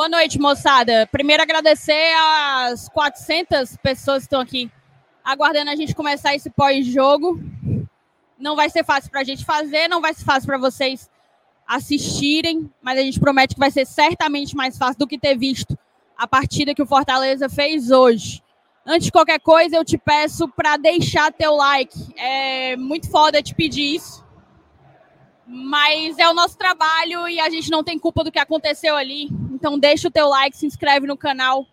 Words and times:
Boa 0.00 0.08
noite, 0.08 0.40
moçada. 0.40 1.06
Primeiro, 1.12 1.42
agradecer 1.42 2.14
às 2.16 2.88
400 2.88 3.76
pessoas 3.82 4.20
que 4.20 4.24
estão 4.28 4.40
aqui 4.40 4.70
aguardando 5.22 5.70
a 5.70 5.76
gente 5.76 5.94
começar 5.94 6.34
esse 6.34 6.48
pós-jogo. 6.48 7.38
Não 8.38 8.56
vai 8.56 8.70
ser 8.70 8.82
fácil 8.82 9.10
para 9.10 9.20
a 9.20 9.24
gente 9.24 9.44
fazer, 9.44 9.88
não 9.88 10.00
vai 10.00 10.14
ser 10.14 10.24
fácil 10.24 10.46
para 10.46 10.56
vocês 10.56 11.10
assistirem, 11.66 12.72
mas 12.80 12.98
a 12.98 13.02
gente 13.02 13.20
promete 13.20 13.52
que 13.52 13.60
vai 13.60 13.70
ser 13.70 13.84
certamente 13.84 14.56
mais 14.56 14.78
fácil 14.78 15.00
do 15.00 15.06
que 15.06 15.18
ter 15.18 15.36
visto 15.36 15.78
a 16.16 16.26
partida 16.26 16.74
que 16.74 16.80
o 16.80 16.86
Fortaleza 16.86 17.50
fez 17.50 17.90
hoje. 17.90 18.42
Antes 18.86 19.04
de 19.04 19.12
qualquer 19.12 19.40
coisa, 19.40 19.76
eu 19.76 19.84
te 19.84 19.98
peço 19.98 20.48
para 20.48 20.78
deixar 20.78 21.30
teu 21.30 21.56
like. 21.56 21.94
É 22.16 22.74
muito 22.74 23.10
foda 23.10 23.42
te 23.42 23.54
pedir 23.54 23.96
isso. 23.96 24.24
Mas 25.46 26.16
é 26.16 26.26
o 26.26 26.32
nosso 26.32 26.56
trabalho 26.56 27.28
e 27.28 27.38
a 27.38 27.50
gente 27.50 27.70
não 27.70 27.84
tem 27.84 27.98
culpa 27.98 28.24
do 28.24 28.32
que 28.32 28.38
aconteceu 28.38 28.96
ali. 28.96 29.28
Então 29.60 29.78
deixa 29.78 30.08
o 30.08 30.10
teu 30.10 30.26
like, 30.26 30.56
se 30.56 30.64
inscreve 30.64 31.06
no 31.06 31.18
canal. 31.18 31.66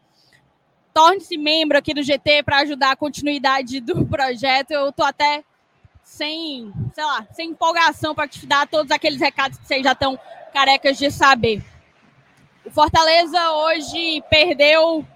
Torne-se 0.93 1.37
membro 1.37 1.77
aqui 1.77 1.93
do 1.93 2.03
GT 2.03 2.43
para 2.43 2.59
ajudar 2.59 2.91
a 2.91 2.95
continuidade 2.97 3.79
do 3.79 4.05
projeto. 4.05 4.71
Eu 4.71 4.91
tô 4.91 5.03
até 5.03 5.41
sem, 6.03 6.71
sei 6.93 7.05
lá, 7.05 7.25
sem 7.31 7.51
empolgação 7.51 8.13
para 8.13 8.27
te 8.27 8.45
dar 8.45 8.67
todos 8.67 8.91
aqueles 8.91 9.21
recados 9.21 9.57
que 9.57 9.65
vocês 9.65 9.83
já 9.83 9.93
estão 9.93 10.19
carecas 10.53 10.97
de 10.97 11.09
saber. 11.09 11.63
O 12.65 12.71
Fortaleza 12.71 13.51
hoje 13.51 14.21
perdeu 14.29 15.07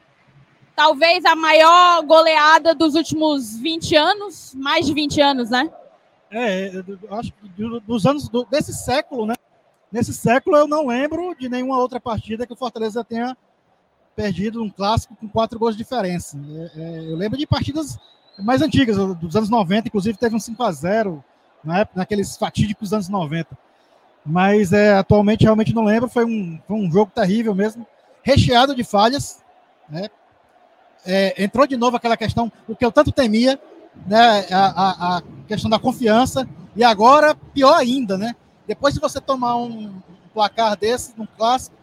talvez 0.74 1.26
a 1.26 1.36
maior 1.36 2.02
goleada 2.04 2.74
dos 2.74 2.96
últimos 2.96 3.58
20 3.58 3.96
anos, 3.98 4.56
mais 4.56 4.86
de 4.86 4.94
20 4.94 5.22
anos, 5.22 5.50
né? 5.50 5.70
É, 6.32 6.72
acho 7.10 7.34
que 7.34 7.80
dos 7.86 8.06
anos 8.06 8.30
do, 8.30 8.46
desse 8.46 8.74
século, 8.74 9.26
né? 9.26 9.36
Nesse 9.92 10.14
século 10.14 10.56
eu 10.56 10.68
não 10.68 10.88
lembro 10.88 11.36
de 11.38 11.50
nenhuma 11.50 11.78
outra 11.78 12.00
partida 12.00 12.48
que 12.48 12.54
o 12.54 12.58
Fortaleza 12.58 13.04
tenha 13.04 13.36
perdido 14.16 14.62
um 14.62 14.70
clássico 14.70 15.16
com 15.16 15.28
quatro 15.28 15.60
gols 15.60 15.76
de 15.76 15.84
diferença. 15.84 16.38
É, 16.76 16.82
é, 16.82 17.12
eu 17.12 17.16
lembro 17.16 17.38
de 17.38 17.46
partidas 17.46 17.98
mais 18.40 18.62
antigas, 18.62 18.96
dos 19.18 19.36
anos 19.36 19.50
90, 19.50 19.88
inclusive 19.88 20.18
teve 20.18 20.36
um 20.36 20.40
5 20.40 20.64
a 20.64 20.72
0 20.72 21.24
na 21.64 21.80
época, 21.80 22.00
naqueles 22.00 22.38
fatídicos 22.38 22.94
anos 22.94 23.10
90. 23.10 23.58
Mas 24.26 24.72
é, 24.72 24.98
atualmente 24.98 25.44
realmente 25.44 25.74
não 25.74 25.84
lembro, 25.84 26.10
foi 26.10 26.26
um, 26.26 26.60
foi 26.68 26.78
um 26.78 26.92
jogo 26.92 27.12
terrível 27.14 27.54
mesmo, 27.54 27.86
recheado 28.24 28.76
de 28.76 28.84
falhas. 28.84 29.44
Né? 29.90 30.10
É, 31.06 31.44
entrou 31.44 31.66
de 31.66 31.76
novo 31.76 31.98
aquela 31.98 32.16
questão, 32.16 32.52
o 32.68 32.76
que 32.76 32.86
eu 32.86 32.92
tanto 32.92 33.12
temia, 33.12 33.60
né, 34.06 34.46
a, 34.52 34.66
a, 34.66 35.18
a, 35.18 35.22
questão 35.48 35.70
da 35.70 35.80
confiança, 35.80 36.48
e 36.76 36.84
agora, 36.84 37.36
pior 37.36 37.74
ainda, 37.74 38.18
né? 38.18 38.36
Depois 38.68 38.94
de 38.94 39.00
você 39.00 39.20
tomar 39.20 39.56
um, 39.58 40.02
placar 40.34 40.78
desse, 40.78 41.14
num 41.18 41.26
clássico, 41.26 41.76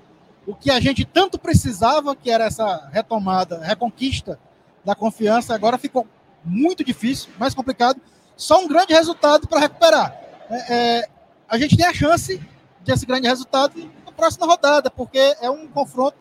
o 0.46 0.54
que 0.54 0.70
a 0.70 0.80
gente 0.80 1.04
tanto 1.04 1.38
precisava, 1.38 2.16
que 2.16 2.30
era 2.30 2.44
essa 2.44 2.88
retomada, 2.90 3.60
reconquista 3.62 4.38
da 4.84 4.94
confiança, 4.94 5.54
agora 5.54 5.76
ficou 5.76 6.06
muito 6.44 6.82
difícil, 6.82 7.30
mais 7.38 7.54
complicado. 7.54 8.00
Só 8.36 8.62
um 8.62 8.68
grande 8.68 8.94
resultado 8.94 9.46
para 9.46 9.60
recuperar. 9.60 10.16
É, 10.48 10.74
é, 10.74 11.08
a 11.48 11.58
gente 11.58 11.76
tem 11.76 11.86
a 11.86 11.92
chance 11.92 12.40
desse 12.80 13.04
grande 13.04 13.28
resultado 13.28 13.74
na 14.06 14.12
próxima 14.12 14.46
rodada, 14.46 14.90
porque 14.90 15.36
é 15.40 15.50
um 15.50 15.68
confronto 15.68 16.16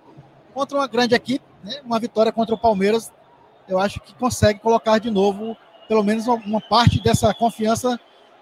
contra 0.54 0.78
uma 0.78 0.88
grande 0.88 1.16
equipe, 1.16 1.46
né? 1.64 1.80
uma 1.86 2.00
vitória 2.00 2.32
contra 2.32 2.54
o 2.54 2.58
Palmeiras. 2.58 3.12
Eu 3.68 3.80
acho 3.80 4.02
que 4.02 4.14
consegue 4.16 4.60
colocar 4.60 4.98
de 4.98 5.10
novo 5.10 5.56
pelo 5.88 6.04
menos 6.04 6.28
uma 6.28 6.60
parte 6.60 7.02
dessa 7.02 7.34
confiança 7.34 7.98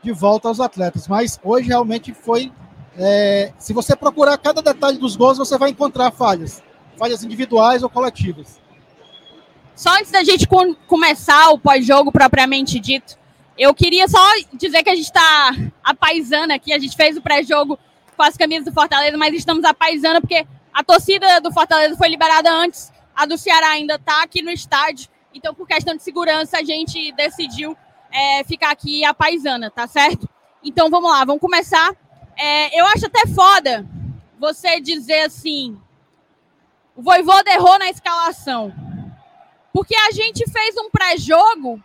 de 0.06 0.12
volta 0.12 0.48
aos 0.48 0.60
atletas. 0.60 1.08
Mas 1.08 1.40
hoje 1.44 1.68
realmente 1.68 2.14
foi. 2.14 2.52
É, 2.98 3.52
se 3.58 3.74
você 3.74 3.94
procurar 3.96 4.38
cada 4.38 4.62
detalhe 4.62 4.98
dos 4.98 5.18
gols, 5.18 5.38
você 5.38 5.58
vai 5.58 5.72
encontrar 5.72 6.12
falhas, 6.12 6.64
falhas 6.98 7.24
individuais 7.24 7.84
ou 7.84 7.90
coletivas. 7.90 8.62
Só 9.76 9.90
antes 9.96 10.12
da 10.12 10.24
gente 10.24 10.48
com, 10.48 10.74
começar 10.88 11.50
o 11.50 11.60
pós-jogo 11.60 12.10
propriamente 12.10 12.80
dito, 12.80 13.18
eu 13.58 13.74
queria 13.74 14.08
só 14.08 14.22
dizer 14.54 14.82
que 14.84 14.90
a 14.90 14.96
gente 14.96 15.06
está 15.06 15.54
apaisando 15.84 16.54
aqui. 16.54 16.72
A 16.72 16.80
gente 16.80 16.96
fez 16.96 17.18
o 17.18 17.22
pré-jogo 17.22 17.78
com 18.16 18.24
as 18.24 18.38
camisas 18.38 18.64
do 18.64 18.72
Fortaleza, 18.72 19.18
mas 19.18 19.34
estamos 19.34 19.66
apaisando 19.66 20.22
porque 20.22 20.48
a 20.74 20.84
torcida 20.84 21.42
do 21.42 21.52
Fortaleza 21.52 21.98
foi 21.98 22.08
liberada 22.08 22.50
antes, 22.50 22.94
a 23.14 23.26
do 23.26 23.38
Ceará 23.38 23.70
ainda 23.72 23.96
está 23.96 24.24
aqui 24.24 24.42
no 24.42 24.52
estádio. 24.52 25.10
Então, 25.34 25.54
por 25.54 25.68
questão 25.68 25.96
de 25.98 26.04
segurança, 26.04 26.58
a 26.58 26.64
gente 26.64 27.12
decidiu 27.12 27.76
é, 28.16 28.44
ficar 28.46 28.72
aqui 28.72 29.04
a 29.04 29.14
paisana, 29.14 29.70
tá 29.70 29.86
certo? 29.88 30.30
Então, 30.64 30.90
vamos 30.90 31.12
lá, 31.12 31.26
vamos 31.26 31.42
começar. 31.42 31.94
É, 32.38 32.80
eu 32.80 32.86
acho 32.88 33.06
até 33.08 33.28
foda 33.28 33.86
você 34.40 34.80
dizer 34.80 35.22
assim: 35.22 35.78
o 36.96 37.02
Voivoda 37.02 37.52
errou 37.52 37.78
na 37.78 37.90
escalação. 37.90 38.74
Porque 39.74 39.96
a 39.96 40.12
gente 40.12 40.50
fez 40.50 40.78
um 40.78 40.90
pré-jogo 40.90 41.84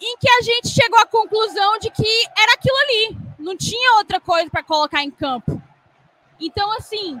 em 0.00 0.16
que 0.16 0.28
a 0.28 0.40
gente 0.40 0.68
chegou 0.68 0.98
à 0.98 1.06
conclusão 1.06 1.78
de 1.78 1.90
que 1.90 2.24
era 2.38 2.54
aquilo 2.54 2.76
ali. 2.78 3.18
Não 3.38 3.54
tinha 3.54 3.98
outra 3.98 4.18
coisa 4.18 4.48
para 4.50 4.62
colocar 4.62 5.02
em 5.02 5.10
campo. 5.10 5.62
Então, 6.40 6.72
assim, 6.72 7.20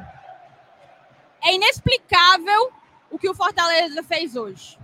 é 1.44 1.54
inexplicável 1.54 2.72
o 3.10 3.18
que 3.18 3.28
o 3.28 3.34
Fortaleza 3.34 4.02
fez 4.02 4.34
hoje 4.34 4.78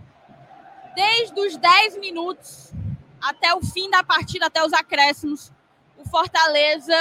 desde 0.95 1.41
os 1.41 1.57
10 1.57 1.99
minutos 1.99 2.73
até 3.21 3.55
o 3.55 3.61
fim 3.61 3.91
da 3.91 4.03
partida, 4.03 4.47
até 4.47 4.65
os 4.65 4.73
acréscimos, 4.73 5.53
o 5.97 6.09
Fortaleza 6.09 6.95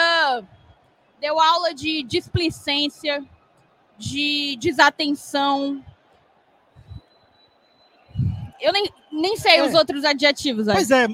deu 1.20 1.40
aula 1.40 1.74
de 1.74 2.04
displicência, 2.04 3.24
de 3.98 4.58
desatenção. 4.60 5.84
Eu 8.60 8.74
nem, 8.74 8.90
nem 9.12 9.38
sei 9.38 9.58
é. 9.58 9.64
os 9.64 9.74
outros 9.74 10.04
adjetivos. 10.04 10.68
Aí. 10.68 10.76
Pois 10.76 10.92
é, 10.92 11.08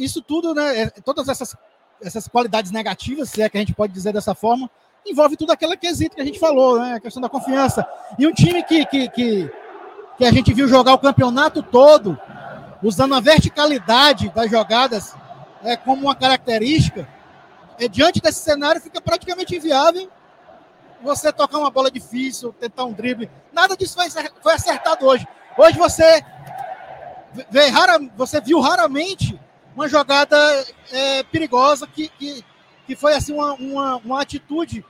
isso 0.00 0.20
tudo, 0.22 0.54
né? 0.54 0.82
É, 0.82 0.90
todas 0.90 1.28
essas, 1.28 1.56
essas 2.00 2.28
qualidades 2.28 2.70
negativas, 2.70 3.30
se 3.30 3.42
é 3.42 3.48
que 3.48 3.56
a 3.56 3.60
gente 3.60 3.74
pode 3.74 3.92
dizer 3.92 4.12
dessa 4.12 4.34
forma, 4.34 4.70
envolve 5.04 5.36
tudo 5.36 5.52
aquele 5.52 5.76
quesito 5.76 6.16
que 6.16 6.22
a 6.22 6.24
gente 6.24 6.38
falou, 6.38 6.80
né? 6.80 6.94
A 6.94 7.00
questão 7.00 7.22
da 7.22 7.28
confiança. 7.28 7.86
E 8.18 8.26
um 8.26 8.32
time 8.32 8.62
que, 8.64 8.84
que, 8.86 9.08
que 9.10 9.50
que 10.16 10.24
a 10.24 10.32
gente 10.32 10.52
viu 10.52 10.66
jogar 10.66 10.94
o 10.94 10.98
campeonato 10.98 11.62
todo, 11.62 12.18
usando 12.86 13.16
a 13.16 13.20
verticalidade 13.20 14.28
das 14.30 14.48
jogadas 14.48 15.16
é, 15.64 15.76
como 15.76 16.02
uma 16.02 16.14
característica, 16.14 17.08
é, 17.80 17.88
diante 17.88 18.20
desse 18.20 18.38
cenário 18.38 18.80
fica 18.80 19.00
praticamente 19.00 19.56
inviável 19.56 20.08
você 21.02 21.32
tocar 21.32 21.58
uma 21.58 21.70
bola 21.70 21.90
difícil, 21.90 22.52
tentar 22.52 22.84
um 22.84 22.92
drible. 22.92 23.28
Nada 23.52 23.76
disso 23.76 23.94
foi, 23.94 24.08
foi 24.40 24.54
acertado 24.54 25.04
hoje. 25.04 25.26
Hoje 25.58 25.76
você, 25.76 26.24
vê, 27.50 27.66
rara, 27.66 27.98
você 28.16 28.40
viu 28.40 28.60
raramente 28.60 29.38
uma 29.74 29.88
jogada 29.88 30.36
é, 30.92 31.24
perigosa 31.24 31.88
que, 31.88 32.08
que, 32.08 32.44
que 32.86 32.94
foi 32.94 33.14
assim 33.14 33.34
uma, 33.34 33.54
uma, 33.54 33.96
uma 33.96 34.22
atitude 34.22 34.84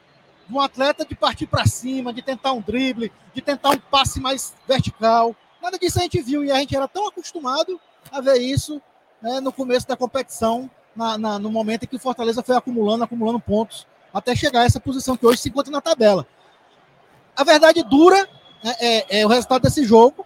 de 0.46 0.54
um 0.54 0.60
atleta 0.60 1.04
de 1.04 1.14
partir 1.14 1.46
para 1.46 1.66
cima, 1.66 2.12
de 2.12 2.20
tentar 2.20 2.52
um 2.52 2.60
drible, 2.60 3.10
de 3.34 3.40
tentar 3.40 3.70
um 3.70 3.78
passe 3.78 4.20
mais 4.20 4.54
vertical. 4.68 5.34
Nada 5.66 5.80
disso 5.80 5.98
a 5.98 6.02
gente 6.02 6.22
viu 6.22 6.44
e 6.44 6.52
a 6.52 6.60
gente 6.60 6.76
era 6.76 6.86
tão 6.86 7.08
acostumado 7.08 7.80
a 8.12 8.20
ver 8.20 8.36
isso 8.36 8.80
né, 9.20 9.40
no 9.40 9.52
começo 9.52 9.84
da 9.84 9.96
competição, 9.96 10.70
na, 10.94 11.18
na, 11.18 11.38
no 11.40 11.50
momento 11.50 11.82
em 11.82 11.86
que 11.88 11.96
o 11.96 11.98
Fortaleza 11.98 12.40
foi 12.40 12.54
acumulando, 12.54 13.02
acumulando 13.02 13.40
pontos, 13.40 13.84
até 14.14 14.36
chegar 14.36 14.60
a 14.60 14.64
essa 14.64 14.78
posição 14.78 15.16
que 15.16 15.26
hoje 15.26 15.40
se 15.40 15.48
encontra 15.48 15.72
na 15.72 15.80
tabela. 15.80 16.24
A 17.34 17.42
verdade 17.42 17.82
dura 17.82 18.28
né, 18.62 18.76
é, 18.78 19.18
é, 19.18 19.26
o 19.26 19.28
resultado 19.28 19.62
desse 19.62 19.84
jogo, 19.84 20.24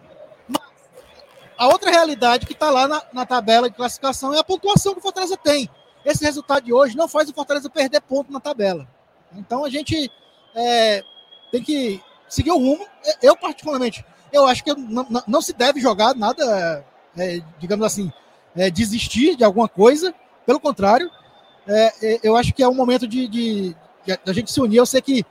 a 1.57 1.69
outra 1.69 1.91
realidade 1.91 2.45
que 2.45 2.53
está 2.53 2.69
lá 2.69 2.87
na, 2.87 3.03
na 3.11 3.25
tabela 3.25 3.71
de 3.71 3.77
classificação 3.77 4.35
é 4.35 4.39
a 4.41 4.45
pontuação 4.45 4.93
que 4.93 4.99
o 4.99 5.03
Fortaleza 5.03 5.39
tem. 5.39 5.71
Esse 6.05 6.23
resultado 6.23 6.65
de 6.65 6.73
hoje 6.75 6.95
não 6.95 7.09
faz 7.09 7.31
o 7.31 7.33
Fortaleza 7.33 7.71
perder 7.71 8.03
ponto 8.03 8.31
na 8.31 8.41
tabela. 8.41 8.87
Então 9.35 9.65
a 9.65 9.71
gente 9.71 10.13
é, 10.55 11.03
tem 11.51 11.63
que 11.63 11.99
seguir 12.29 12.51
o 12.51 12.59
rumo. 12.59 12.87
Eu, 13.23 13.35
particularmente, 13.39 14.05
eu 14.33 14.47
acho 14.47 14.63
que 14.65 14.75
não, 14.75 15.41
se 15.41 15.53
deve 15.53 15.81
jogar 15.81 16.15
nada, 16.15 16.85
é, 17.17 17.41
digamos 17.59 17.87
assim, 17.87 18.13
é, 18.57 18.71
desistir 18.71 19.37
de 19.37 19.45
alguma 19.45 19.69
coisa. 19.69 20.15
Pelo 20.47 20.61
contrário, 20.61 21.11
é, 21.67 21.93
é, 22.03 22.21
eu 22.23 22.37
acho 22.37 22.53
que 22.53 22.63
é 22.63 22.69
um 22.69 22.75
momento 22.75 23.07
de, 23.07 23.29
de, 23.29 23.77
de, 24.05 24.19
a 24.27 24.33
gente 24.33 24.51
se 24.51 24.61
unir. 24.61 24.77
Eu 24.77 24.87
sei 24.87 25.01
que 25.01 25.25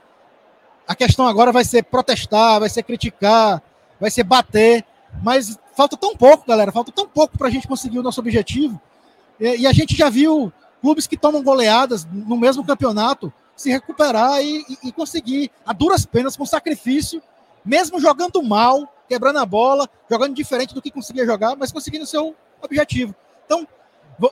a 0.86 0.94
questão 0.94 1.26
agora 1.26 1.52
vai 1.52 1.64
ser 1.64 1.84
protestar, 1.84 2.60
vai 2.60 2.68
ser 2.68 2.82
criticar, 2.82 3.62
vai 4.00 4.10
ser 4.10 4.24
bater, 4.24 4.84
mas 5.22 5.58
falta 5.76 5.96
tão 5.96 6.16
pouco, 6.16 6.46
galera, 6.46 6.72
falta 6.72 6.92
tão 6.92 7.06
pouco 7.06 7.36
para 7.36 7.48
a 7.48 7.50
gente 7.50 7.68
conseguir 7.68 7.98
o 7.98 8.02
nosso 8.02 8.20
objetivo. 8.20 8.80
E, 9.38 9.58
e 9.58 9.66
a 9.66 9.72
gente 9.72 9.96
já 9.96 10.08
viu 10.08 10.52
clubes 10.80 11.06
que 11.06 11.16
tomam 11.16 11.42
goleadas 11.42 12.06
no 12.06 12.36
mesmo 12.36 12.64
campeonato 12.64 13.32
se 13.54 13.70
recuperar 13.70 14.42
e, 14.42 14.64
e, 14.68 14.88
e 14.88 14.92
conseguir, 14.92 15.50
a 15.66 15.74
duras 15.74 16.06
penas, 16.06 16.34
com 16.34 16.46
sacrifício, 16.46 17.22
mesmo 17.64 18.00
jogando 18.00 18.42
mal, 18.42 18.92
quebrando 19.08 19.38
a 19.38 19.46
bola, 19.46 19.88
jogando 20.10 20.34
diferente 20.34 20.74
do 20.74 20.82
que 20.82 20.90
conseguia 20.90 21.26
jogar, 21.26 21.56
mas 21.56 21.72
conseguindo 21.72 22.06
seu 22.06 22.34
objetivo. 22.62 23.14
Então, 23.44 23.66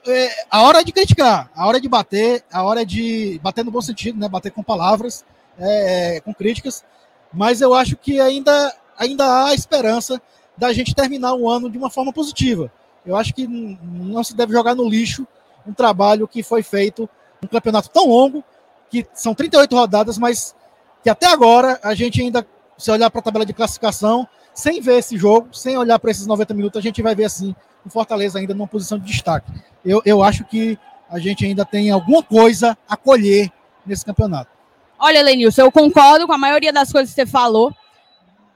é, 0.06 0.30
a 0.50 0.62
hora 0.62 0.84
de 0.84 0.92
criticar, 0.92 1.50
a 1.54 1.66
hora 1.66 1.80
de 1.80 1.88
bater, 1.88 2.44
a 2.52 2.62
hora 2.62 2.84
de 2.84 3.40
bater 3.42 3.64
no 3.64 3.70
bom 3.70 3.80
sentido, 3.80 4.18
né? 4.18 4.28
Bater 4.28 4.52
com 4.52 4.62
palavras, 4.62 5.24
é, 5.58 6.20
com 6.20 6.32
críticas. 6.34 6.84
mas 7.32 7.60
eu 7.60 7.74
acho 7.74 7.96
que 7.96 8.20
ainda, 8.20 8.74
ainda 8.96 9.44
há 9.44 9.54
esperança 9.54 10.20
da 10.56 10.72
gente 10.72 10.94
terminar 10.94 11.34
o 11.34 11.48
ano 11.48 11.70
de 11.70 11.78
uma 11.78 11.90
forma 11.90 12.12
positiva. 12.12 12.70
Eu 13.04 13.16
acho 13.16 13.32
que 13.34 13.46
não 13.46 14.22
se 14.22 14.34
deve 14.34 14.52
jogar 14.52 14.74
no 14.74 14.88
lixo 14.88 15.26
um 15.66 15.72
trabalho 15.72 16.28
que 16.28 16.42
foi 16.42 16.62
feito 16.62 17.08
um 17.42 17.46
campeonato 17.46 17.88
tão 17.90 18.08
longo, 18.08 18.42
que 18.90 19.06
são 19.14 19.34
38 19.34 19.74
rodadas, 19.74 20.18
mas 20.18 20.54
que 21.02 21.10
até 21.10 21.26
agora 21.26 21.78
a 21.82 21.94
gente 21.94 22.20
ainda, 22.20 22.46
se 22.78 22.90
olhar 22.90 23.10
para 23.10 23.18
a 23.18 23.22
tabela 23.22 23.44
de 23.44 23.52
classificação, 23.52 24.26
sem 24.54 24.80
ver 24.80 24.98
esse 24.98 25.18
jogo, 25.18 25.48
sem 25.52 25.76
olhar 25.76 25.98
para 25.98 26.10
esses 26.10 26.26
90 26.26 26.54
minutos, 26.54 26.78
a 26.78 26.82
gente 26.82 27.02
vai 27.02 27.14
ver 27.14 27.24
assim 27.24 27.54
o 27.84 27.90
Fortaleza 27.90 28.38
ainda 28.38 28.54
numa 28.54 28.66
posição 28.66 28.98
de 28.98 29.06
destaque. 29.06 29.52
Eu, 29.84 30.00
eu 30.04 30.22
acho 30.22 30.44
que 30.44 30.78
a 31.10 31.18
gente 31.18 31.44
ainda 31.44 31.64
tem 31.64 31.90
alguma 31.90 32.22
coisa 32.22 32.76
a 32.88 32.96
colher 32.96 33.50
nesse 33.84 34.04
campeonato. 34.04 34.50
Olha, 34.98 35.22
Lenilson, 35.22 35.62
eu 35.62 35.72
concordo 35.72 36.26
com 36.26 36.32
a 36.32 36.38
maioria 36.38 36.72
das 36.72 36.90
coisas 36.90 37.10
que 37.10 37.20
você 37.20 37.26
falou, 37.26 37.74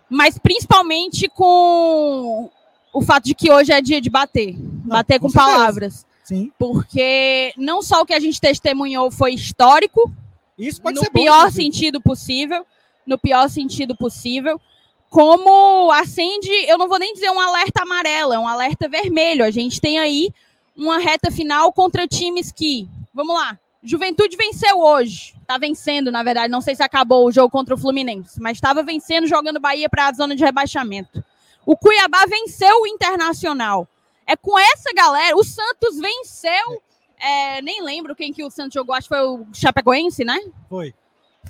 mas 0.09 0.39
principalmente 0.39 1.29
com 1.29 2.51
o 2.93 3.01
fato 3.01 3.25
de 3.25 3.35
que 3.35 3.51
hoje 3.51 3.73
é 3.73 3.81
dia 3.81 4.01
de 4.01 4.11
bater. 4.11 4.57
Não, 4.59 4.97
bater 4.97 5.19
com, 5.19 5.29
com 5.29 5.33
palavras. 5.33 6.05
Sim. 6.23 6.53
Porque 6.59 7.53
não 7.57 7.81
só 7.81 8.03
o 8.03 8.07
que 8.07 8.15
a 8.15 8.21
gente 8.21 8.41
testemunhou 8.41 9.11
foi 9.11 9.35
histórico, 9.35 10.13
Isso 10.59 10.83
pode 10.83 10.97
no 10.97 11.05
ser 11.05 11.11
pior 11.11 11.45
bom, 11.45 11.51
sentido 11.51 12.01
possível, 12.01 12.67
no 13.07 13.19
pior 13.19 13.49
sentido 13.49 13.97
possível, 13.97 14.61
como 15.09 15.91
acende, 15.93 16.51
eu 16.67 16.79
não 16.79 16.89
vou 16.89 16.99
nem 16.99 17.13
dizer 17.13 17.31
um 17.31 17.41
alerta 17.41 17.83
amarelo, 17.83 18.33
é 18.33 18.39
um 18.39 18.49
alerta 18.49 18.89
vermelho. 18.89 19.45
A 19.45 19.51
gente 19.51 19.81
tem 19.81 19.99
aí 19.99 20.31
uma 20.77 20.99
reta 20.99 21.31
final 21.31 21.73
contra 21.73 22.09
times 22.09 22.51
que, 22.51 22.89
vamos 23.13 23.35
lá, 23.35 23.59
Juventude 23.83 24.37
venceu 24.37 24.79
hoje. 24.79 25.35
Tá 25.47 25.59
vencendo, 25.59 26.13
na 26.13 26.23
verdade. 26.23 26.51
Não 26.51 26.61
sei 26.61 26.75
se 26.77 26.83
acabou 26.83 27.27
o 27.27 27.33
jogo 27.33 27.51
contra 27.51 27.75
o 27.75 27.79
Fluminense, 27.79 28.41
mas 28.41 28.57
estava 28.57 28.83
vencendo, 28.83 29.27
jogando 29.27 29.59
Bahia 29.59 29.89
para 29.89 30.07
a 30.07 30.13
zona 30.13 30.37
de 30.37 30.45
rebaixamento. 30.45 31.23
O 31.67 31.77
Cuiabá 31.77 32.25
venceu 32.27 32.81
o 32.81 32.87
Internacional. 32.87 33.89
É 34.25 34.37
com 34.37 34.57
essa 34.59 34.93
galera. 34.95 35.37
O 35.37 35.43
Santos 35.43 35.99
venceu. 35.99 36.81
É, 37.19 37.61
nem 37.61 37.83
lembro 37.83 38.15
quem 38.15 38.33
que 38.33 38.45
o 38.45 38.51
Santos 38.51 38.75
jogou, 38.75 38.95
acho 38.95 39.09
que 39.09 39.15
foi 39.15 39.25
o 39.25 39.47
Chapecoense, 39.53 40.25
né? 40.25 40.39
Foi. 40.69 40.95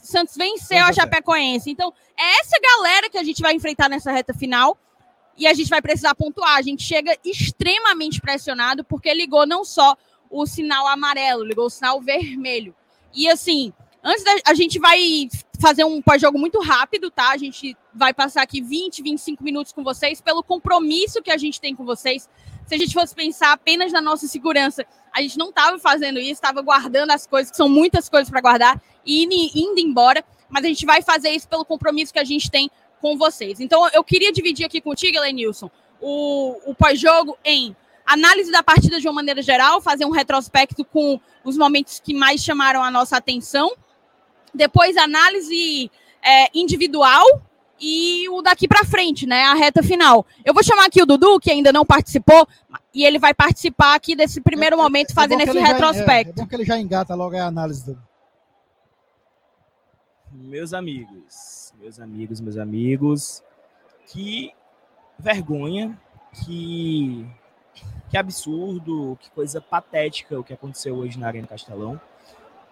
Santos 0.03 0.37
venceu 0.37 0.85
a 0.85 0.93
Chapecoense. 0.93 1.71
Então, 1.71 1.93
é 2.19 2.41
essa 2.41 2.59
galera 2.61 3.09
que 3.09 3.17
a 3.17 3.23
gente 3.23 3.41
vai 3.41 3.55
enfrentar 3.55 3.89
nessa 3.89 4.11
reta 4.11 4.35
final. 4.35 4.77
E 5.37 5.47
a 5.47 5.55
gente 5.55 5.71
vai 5.71 5.81
precisar 5.81 6.15
pontuar. 6.15 6.57
A 6.57 6.63
gente 6.63 6.83
chega 6.83 7.17
extremamente 7.25 8.21
pressionado, 8.21 8.85
porque 8.85 9.15
ligou 9.15 9.47
não 9.47 9.65
só 9.65 9.97
o 10.29 10.45
sinal 10.47 10.87
amarelo, 10.89 11.45
ligou 11.45 11.67
o 11.67 11.71
sinal 11.71 12.01
vermelho. 12.01 12.75
E 13.15 13.29
assim, 13.29 13.73
antes 14.03 14.25
da 14.25 14.33
a 14.47 14.55
gente 14.55 14.79
vai 14.79 15.29
fazer 15.61 15.85
um 15.85 16.03
pós-jogo 16.03 16.39
muito 16.39 16.59
rápido, 16.61 17.11
tá? 17.11 17.31
A 17.31 17.37
gente 17.37 17.77
vai 17.95 18.13
passar 18.13 18.43
aqui 18.43 18.61
20, 18.61 19.03
25 19.03 19.45
minutos 19.45 19.73
com 19.73 19.85
vocês, 19.85 20.21
pelo 20.21 20.43
compromisso 20.43 21.23
que 21.23 21.31
a 21.31 21.37
gente 21.37 21.61
tem 21.61 21.77
com 21.77 21.85
vocês. 21.85 22.29
Se 22.67 22.75
a 22.75 22.79
gente 22.79 22.95
fosse 22.95 23.15
pensar 23.15 23.53
apenas 23.53 23.93
na 23.93 24.01
nossa 24.01 24.27
segurança, 24.27 24.85
a 25.13 25.21
gente 25.21 25.39
não 25.39 25.51
estava 25.51 25.79
fazendo 25.79 26.19
isso, 26.19 26.33
estava 26.33 26.63
guardando 26.63 27.11
as 27.11 27.27
coisas, 27.27 27.51
que 27.51 27.57
são 27.57 27.69
muitas 27.69 28.09
coisas 28.09 28.31
para 28.31 28.41
guardar, 28.41 28.83
e 29.05 29.25
indo 29.61 29.81
embora, 29.81 30.25
mas 30.49 30.65
a 30.65 30.69
gente 30.69 30.87
vai 30.87 31.03
fazer 31.03 31.31
isso 31.31 31.49
pelo 31.49 31.65
compromisso 31.65 32.13
que 32.13 32.19
a 32.19 32.25
gente 32.25 32.51
tem 32.51 32.71
com 33.01 33.17
vocês. 33.17 33.61
Então, 33.61 33.89
eu 33.89 34.05
queria 34.05 34.33
dividir 34.33 34.65
aqui 34.65 34.81
contigo, 34.81 35.17
Elenilson, 35.17 35.71
o, 36.01 36.71
o 36.71 36.75
pós-jogo 36.75 37.37
em 37.45 37.75
análise 38.07 38.51
da 38.51 38.63
partida 38.63 39.01
de 39.01 39.07
uma 39.07 39.15
maneira 39.15 39.43
geral, 39.43 39.81
fazer 39.81 40.05
um 40.05 40.11
retrospecto 40.11 40.85
com 40.85 41.21
os 41.45 41.57
momentos 41.57 42.01
que 42.01 42.15
mais 42.15 42.43
chamaram 42.43 42.83
a 42.83 42.91
nossa 42.91 43.17
atenção, 43.17 43.73
depois 44.55 44.97
análise 44.97 45.91
é, 46.23 46.49
individual 46.55 47.25
e 47.81 48.29
o 48.29 48.43
daqui 48.43 48.69
para 48.69 48.85
frente, 48.85 49.27
né, 49.27 49.43
a 49.45 49.55
reta 49.55 49.83
final. 49.83 50.25
Eu 50.45 50.55
vou 50.55 50.63
chamar 50.63 50.87
aqui 50.87 51.03
o 51.03 51.07
Dudu, 51.07 51.41
que 51.41 51.51
ainda 51.51 51.73
não 51.73 51.85
participou, 51.85 52.47
e 52.95 53.05
ele 53.05 53.19
vai 53.19 53.35
participar 53.35 53.95
aqui 53.95 54.15
desse 54.15 54.41
primeiro 54.41 54.77
é, 54.77 54.79
é 54.79 54.83
momento, 54.83 55.11
é, 55.11 55.15
fazendo 55.15 55.41
esse 55.41 55.59
retrospecto. 55.59 56.07
Já, 56.07 56.17
é, 56.17 56.43
é 56.43 56.45
bom 56.45 56.47
que 56.47 56.55
ele 56.55 56.65
já 56.65 56.79
engata 56.79 57.15
logo 57.15 57.37
a 57.37 57.45
análise 57.45 57.85
do. 57.85 58.12
Meus 60.35 60.73
amigos, 60.73 61.75
meus 61.79 62.01
amigos, 62.01 62.41
meus 62.41 62.57
amigos, 62.57 63.45
que 64.07 64.51
vergonha, 65.19 65.99
que, 66.43 67.27
que 68.09 68.17
absurdo, 68.17 69.19
que 69.21 69.31
coisa 69.31 69.61
patética 69.61 70.41
o 70.41 70.43
que 70.43 70.55
aconteceu 70.55 70.97
hoje 70.97 71.19
na 71.19 71.27
Arena 71.27 71.47
Castelão. 71.47 72.01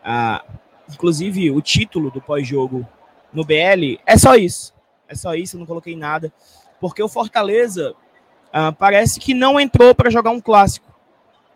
Ah, 0.03 0.43
inclusive, 0.91 1.51
o 1.51 1.61
título 1.61 2.11
do 2.11 2.23
pós-jogo 2.23 2.89
no 3.31 3.45
BL 3.45 4.01
é 4.07 4.17
só 4.17 4.37
isso. 4.37 4.73
É 5.07 5.15
só 5.15 5.35
isso, 5.35 5.57
eu 5.57 5.61
não 5.61 5.67
coloquei 5.67 5.95
nada. 5.95 6.33
Porque 6.81 7.03
o 7.03 7.09
Fortaleza 7.11 7.95
ah, 8.51 8.73
parece 8.73 9.21
que 9.21 9.35
não 9.35 9.61
entrou 9.61 9.95
para 9.95 10.09
jogar 10.09 10.31
um 10.31 10.41
clássico. 10.41 10.91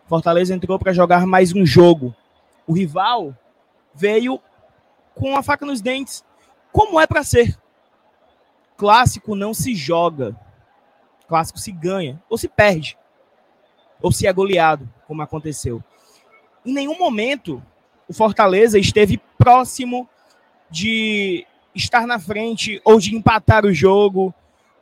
Fortaleza 0.05 0.53
entrou 0.53 0.77
para 0.77 0.93
jogar 0.93 1.25
mais 1.25 1.51
um 1.51 1.65
jogo. 1.65 2.13
O 2.67 2.73
rival 2.73 3.35
veio 3.95 4.39
com 5.15 5.35
a 5.35 5.43
faca 5.43 5.65
nos 5.65 5.81
dentes, 5.81 6.23
como 6.71 6.99
é 6.99 7.07
para 7.07 7.23
ser. 7.23 7.57
Clássico 8.77 9.35
não 9.35 9.53
se 9.53 9.73
joga. 9.73 10.35
Clássico 11.27 11.57
se 11.57 11.71
ganha 11.71 12.21
ou 12.29 12.37
se 12.37 12.47
perde. 12.47 12.97
Ou 14.01 14.11
se 14.11 14.27
é 14.27 14.33
goleado, 14.33 14.87
como 15.07 15.21
aconteceu. 15.21 15.83
Em 16.65 16.73
nenhum 16.73 16.97
momento 16.97 17.63
o 18.07 18.13
Fortaleza 18.13 18.77
esteve 18.77 19.19
próximo 19.37 20.07
de 20.69 21.45
estar 21.73 22.05
na 22.05 22.19
frente 22.19 22.81
ou 22.83 22.99
de 22.99 23.15
empatar 23.15 23.65
o 23.65 23.73
jogo. 23.73 24.33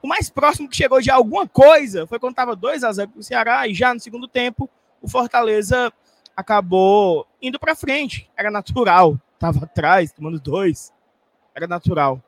O 0.02 0.08
mais 0.08 0.30
próximo 0.30 0.68
que 0.68 0.76
chegou 0.76 1.00
de 1.00 1.10
alguma 1.10 1.48
coisa 1.48 2.06
foi 2.08 2.20
quando 2.20 2.32
estava 2.32 2.56
2 2.56 2.84
a 2.84 2.92
0 2.92 3.10
para 3.10 3.20
o 3.20 3.24
Ceará 3.24 3.68
e 3.68 3.74
já 3.74 3.94
no 3.94 4.00
segundo 4.00 4.28
tempo 4.28 4.70
o 5.02 5.08
Fortaleza 5.08 5.92
acabou 6.36 7.28
indo 7.42 7.60
para 7.60 7.76
frente. 7.76 8.30
Era 8.36 8.50
natural. 8.50 9.20
Estava 9.44 9.66
atrás, 9.66 10.12
tomando 10.12 10.40
dois. 10.40 10.94
Era 11.54 11.68
natural. 11.68 12.22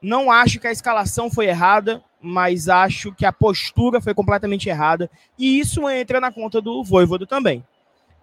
Não 0.00 0.30
acho 0.30 0.58
que 0.58 0.66
a 0.66 0.72
escalação 0.72 1.30
foi 1.30 1.46
errada, 1.46 2.02
mas 2.20 2.68
acho 2.68 3.12
que 3.14 3.26
a 3.26 3.32
postura 3.32 4.00
foi 4.00 4.14
completamente 4.14 4.68
errada. 4.68 5.10
E 5.38 5.58
isso 5.58 5.88
entra 5.88 6.20
na 6.20 6.32
conta 6.32 6.60
do 6.60 6.82
Voivodo 6.82 7.26
também 7.26 7.64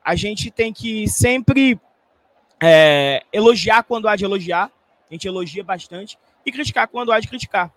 a 0.03 0.15
gente 0.15 0.49
tem 0.49 0.73
que 0.73 1.07
sempre 1.07 1.79
é, 2.59 3.23
elogiar 3.31 3.83
quando 3.83 4.07
há 4.07 4.15
de 4.15 4.25
elogiar, 4.25 4.71
a 5.09 5.13
gente 5.13 5.27
elogia 5.27 5.63
bastante, 5.63 6.17
e 6.45 6.51
criticar 6.51 6.87
quando 6.87 7.11
há 7.11 7.19
de 7.19 7.27
criticar. 7.27 7.71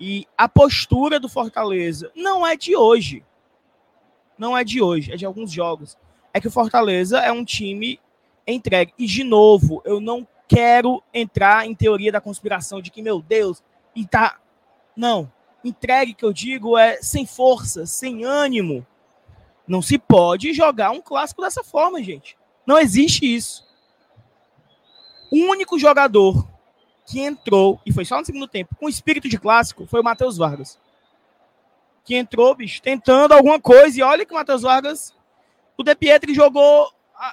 E 0.00 0.26
a 0.36 0.48
postura 0.48 1.20
do 1.20 1.28
Fortaleza 1.28 2.10
não 2.14 2.46
é 2.46 2.56
de 2.56 2.76
hoje. 2.76 3.24
Não 4.36 4.56
é 4.56 4.64
de 4.64 4.82
hoje, 4.82 5.12
é 5.12 5.16
de 5.16 5.24
alguns 5.24 5.52
jogos. 5.52 5.96
É 6.32 6.40
que 6.40 6.48
o 6.48 6.50
Fortaleza 6.50 7.20
é 7.20 7.30
um 7.30 7.44
time 7.44 8.00
entregue. 8.52 8.92
E, 8.98 9.06
de 9.06 9.24
novo, 9.24 9.82
eu 9.84 10.00
não 10.00 10.26
quero 10.48 11.02
entrar 11.12 11.66
em 11.66 11.74
teoria 11.74 12.12
da 12.12 12.20
conspiração 12.20 12.80
de 12.80 12.90
que, 12.90 13.02
meu 13.02 13.20
Deus, 13.20 13.62
e 13.94 14.06
tá. 14.06 14.38
Não. 14.96 15.32
Entregue, 15.64 16.14
que 16.14 16.24
eu 16.24 16.32
digo, 16.32 16.76
é 16.76 17.00
sem 17.02 17.26
força, 17.26 17.86
sem 17.86 18.24
ânimo. 18.24 18.86
Não 19.66 19.80
se 19.80 19.98
pode 19.98 20.52
jogar 20.52 20.90
um 20.90 21.00
clássico 21.00 21.40
dessa 21.40 21.64
forma, 21.64 22.02
gente. 22.02 22.36
Não 22.66 22.78
existe 22.78 23.24
isso. 23.24 23.66
O 25.30 25.36
único 25.50 25.78
jogador 25.78 26.46
que 27.06 27.20
entrou, 27.20 27.80
e 27.84 27.92
foi 27.92 28.04
só 28.04 28.18
no 28.18 28.24
segundo 28.24 28.46
tempo, 28.46 28.76
com 28.76 28.88
espírito 28.88 29.28
de 29.28 29.38
clássico, 29.38 29.86
foi 29.86 30.00
o 30.00 30.04
Matheus 30.04 30.36
Vargas. 30.36 30.78
Que 32.04 32.14
entrou, 32.14 32.54
bicho, 32.54 32.82
tentando 32.82 33.32
alguma 33.32 33.58
coisa. 33.58 33.98
E 33.98 34.02
olha 34.02 34.26
que 34.26 34.32
o 34.32 34.36
Matheus 34.36 34.62
Vargas, 34.62 35.14
o 35.76 35.82
De 35.82 35.94
Pietri 35.94 36.34
jogou, 36.34 36.92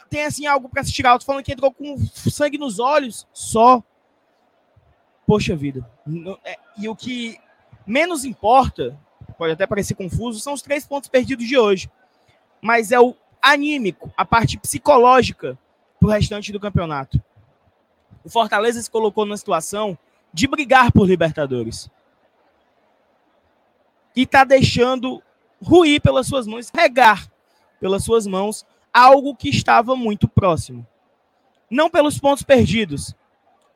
tem 0.10 0.26
assim 0.26 0.46
algo 0.46 0.70
para 0.70 0.84
se 0.84 0.92
tirar. 0.92 1.14
Eu 1.14 1.20
tô 1.20 1.26
falando 1.26 1.44
que 1.44 1.52
entrou 1.52 1.72
com 1.72 1.98
sangue 2.30 2.58
nos 2.58 2.80
olhos, 2.80 3.28
só. 3.34 3.84
Poxa 5.26 5.56
vida. 5.56 5.90
É, 6.44 6.58
e 6.78 6.90
o 6.90 6.96
que 6.96 7.40
menos 7.86 8.26
importa, 8.26 8.98
pode 9.38 9.54
até 9.54 9.66
parecer 9.66 9.96
confuso, 9.96 10.40
são 10.40 10.54
os 10.54 10.62
três 10.62 10.86
pontos 10.86 11.10
perdidos 11.10 11.48
de 11.48 11.58
hoje 11.58 11.90
mas 12.62 12.92
é 12.92 13.00
o 13.00 13.16
anímico, 13.42 14.14
a 14.16 14.24
parte 14.24 14.58
psicológica 14.58 15.58
para 16.00 16.08
o 16.08 16.12
restante 16.12 16.52
do 16.52 16.60
campeonato. 16.60 17.22
O 18.24 18.30
Fortaleza 18.30 18.82
se 18.82 18.90
colocou 18.90 19.26
numa 19.26 19.38
situação 19.38 19.98
de 20.32 20.48
brigar 20.48 20.92
por 20.92 21.08
Libertadores. 21.08 21.90
E 24.16 24.22
está 24.22 24.44
deixando 24.44 25.22
ruir 25.62 26.02
pelas 26.02 26.28
suas 26.28 26.46
mãos, 26.46 26.70
regar 26.74 27.28
pelas 27.80 28.04
suas 28.04 28.28
mãos 28.28 28.66
algo 28.94 29.36
que 29.36 29.50
estava 29.50 29.96
muito 29.96 30.28
próximo. 30.28 30.86
Não 31.70 31.90
pelos 31.90 32.20
pontos 32.20 32.44
perdidos, 32.44 33.16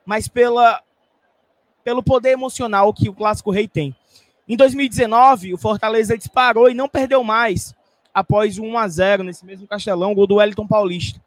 mas 0.05 0.27
pela, 0.27 0.81
pelo 1.83 2.03
poder 2.03 2.31
emocional 2.31 2.93
que 2.93 3.09
o 3.09 3.13
Clássico 3.13 3.51
Rei 3.51 3.67
tem. 3.67 3.95
Em 4.47 4.55
2019, 4.55 5.53
o 5.53 5.57
Fortaleza 5.57 6.17
disparou 6.17 6.69
e 6.69 6.73
não 6.73 6.87
perdeu 6.87 7.23
mais 7.23 7.73
após 8.13 8.57
1 8.57 8.77
a 8.77 8.87
0 8.87 9.23
nesse 9.23 9.45
mesmo 9.45 9.67
Castelão, 9.67 10.13
gol 10.13 10.27
do 10.27 10.35
Wellington 10.35 10.67
Paulista. 10.67 11.21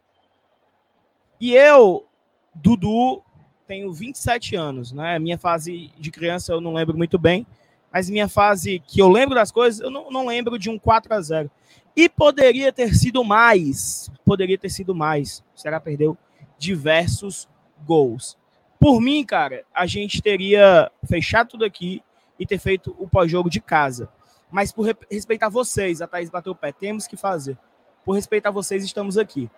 E 1.39 1.53
eu, 1.53 2.05
Dudu, 2.53 3.21
tenho 3.67 3.91
27 3.93 4.55
anos, 4.55 4.91
né? 4.91 5.19
Minha 5.19 5.37
fase 5.37 5.91
de 5.97 6.11
criança 6.11 6.53
eu 6.53 6.61
não 6.61 6.73
lembro 6.73 6.97
muito 6.97 7.19
bem, 7.19 7.45
mas 7.91 8.09
minha 8.09 8.27
fase 8.27 8.81
que 8.87 9.01
eu 9.01 9.09
lembro 9.09 9.35
das 9.35 9.51
coisas, 9.51 9.79
eu 9.79 9.91
não, 9.91 10.09
não 10.09 10.25
lembro 10.25 10.57
de 10.57 10.69
um 10.69 10.79
4 10.79 11.13
a 11.13 11.21
0 11.21 11.51
E 11.99 12.07
poderia 12.07 12.71
ter 12.71 12.95
sido 12.95 13.25
mais. 13.25 14.09
Poderia 14.23 14.57
ter 14.57 14.69
sido 14.69 14.95
mais. 14.95 15.43
O 15.53 15.59
Ceará 15.59 15.81
perdeu 15.81 16.17
diversos 16.57 17.45
gols. 17.85 18.37
Por 18.79 19.01
mim, 19.01 19.25
cara, 19.25 19.65
a 19.75 19.85
gente 19.85 20.21
teria 20.21 20.89
fechado 21.03 21.49
tudo 21.49 21.65
aqui 21.65 22.01
e 22.39 22.45
ter 22.45 22.57
feito 22.57 22.95
o 22.97 23.05
pós-jogo 23.05 23.49
de 23.49 23.59
casa. 23.59 24.07
Mas 24.49 24.71
por 24.71 24.87
respeitar 25.11 25.49
vocês, 25.49 26.01
a 26.01 26.07
Thaís 26.07 26.29
bateu 26.29 26.53
o 26.53 26.55
pé, 26.55 26.71
temos 26.71 27.05
que 27.05 27.17
fazer. 27.17 27.57
Por 28.05 28.13
respeitar 28.13 28.49
vocês, 28.49 28.81
estamos 28.81 29.17
aqui. 29.17 29.51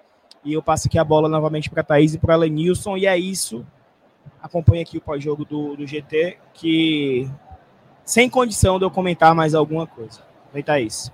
E 0.43 0.51
eu 0.51 0.63
passo 0.63 0.87
aqui 0.87 0.97
a 0.97 1.03
bola 1.03 1.29
novamente 1.29 1.69
para 1.69 1.81
a 1.81 1.85
Thaís 1.85 2.15
e 2.15 2.17
para 2.17 2.33
a 2.33 2.37
Lenilson, 2.37 2.97
e 2.97 3.05
é 3.05 3.15
isso. 3.15 3.63
Acompanhe 4.41 4.81
aqui 4.81 4.97
o 4.97 5.01
pós-jogo 5.01 5.45
do, 5.45 5.75
do 5.75 5.85
GT, 5.85 6.39
que 6.55 7.29
sem 8.03 8.27
condição 8.27 8.79
de 8.79 8.85
eu 8.85 8.89
comentar 8.89 9.35
mais 9.35 9.53
alguma 9.53 9.85
coisa. 9.85 10.23
Vem, 10.51 10.63
Thaís. 10.63 11.11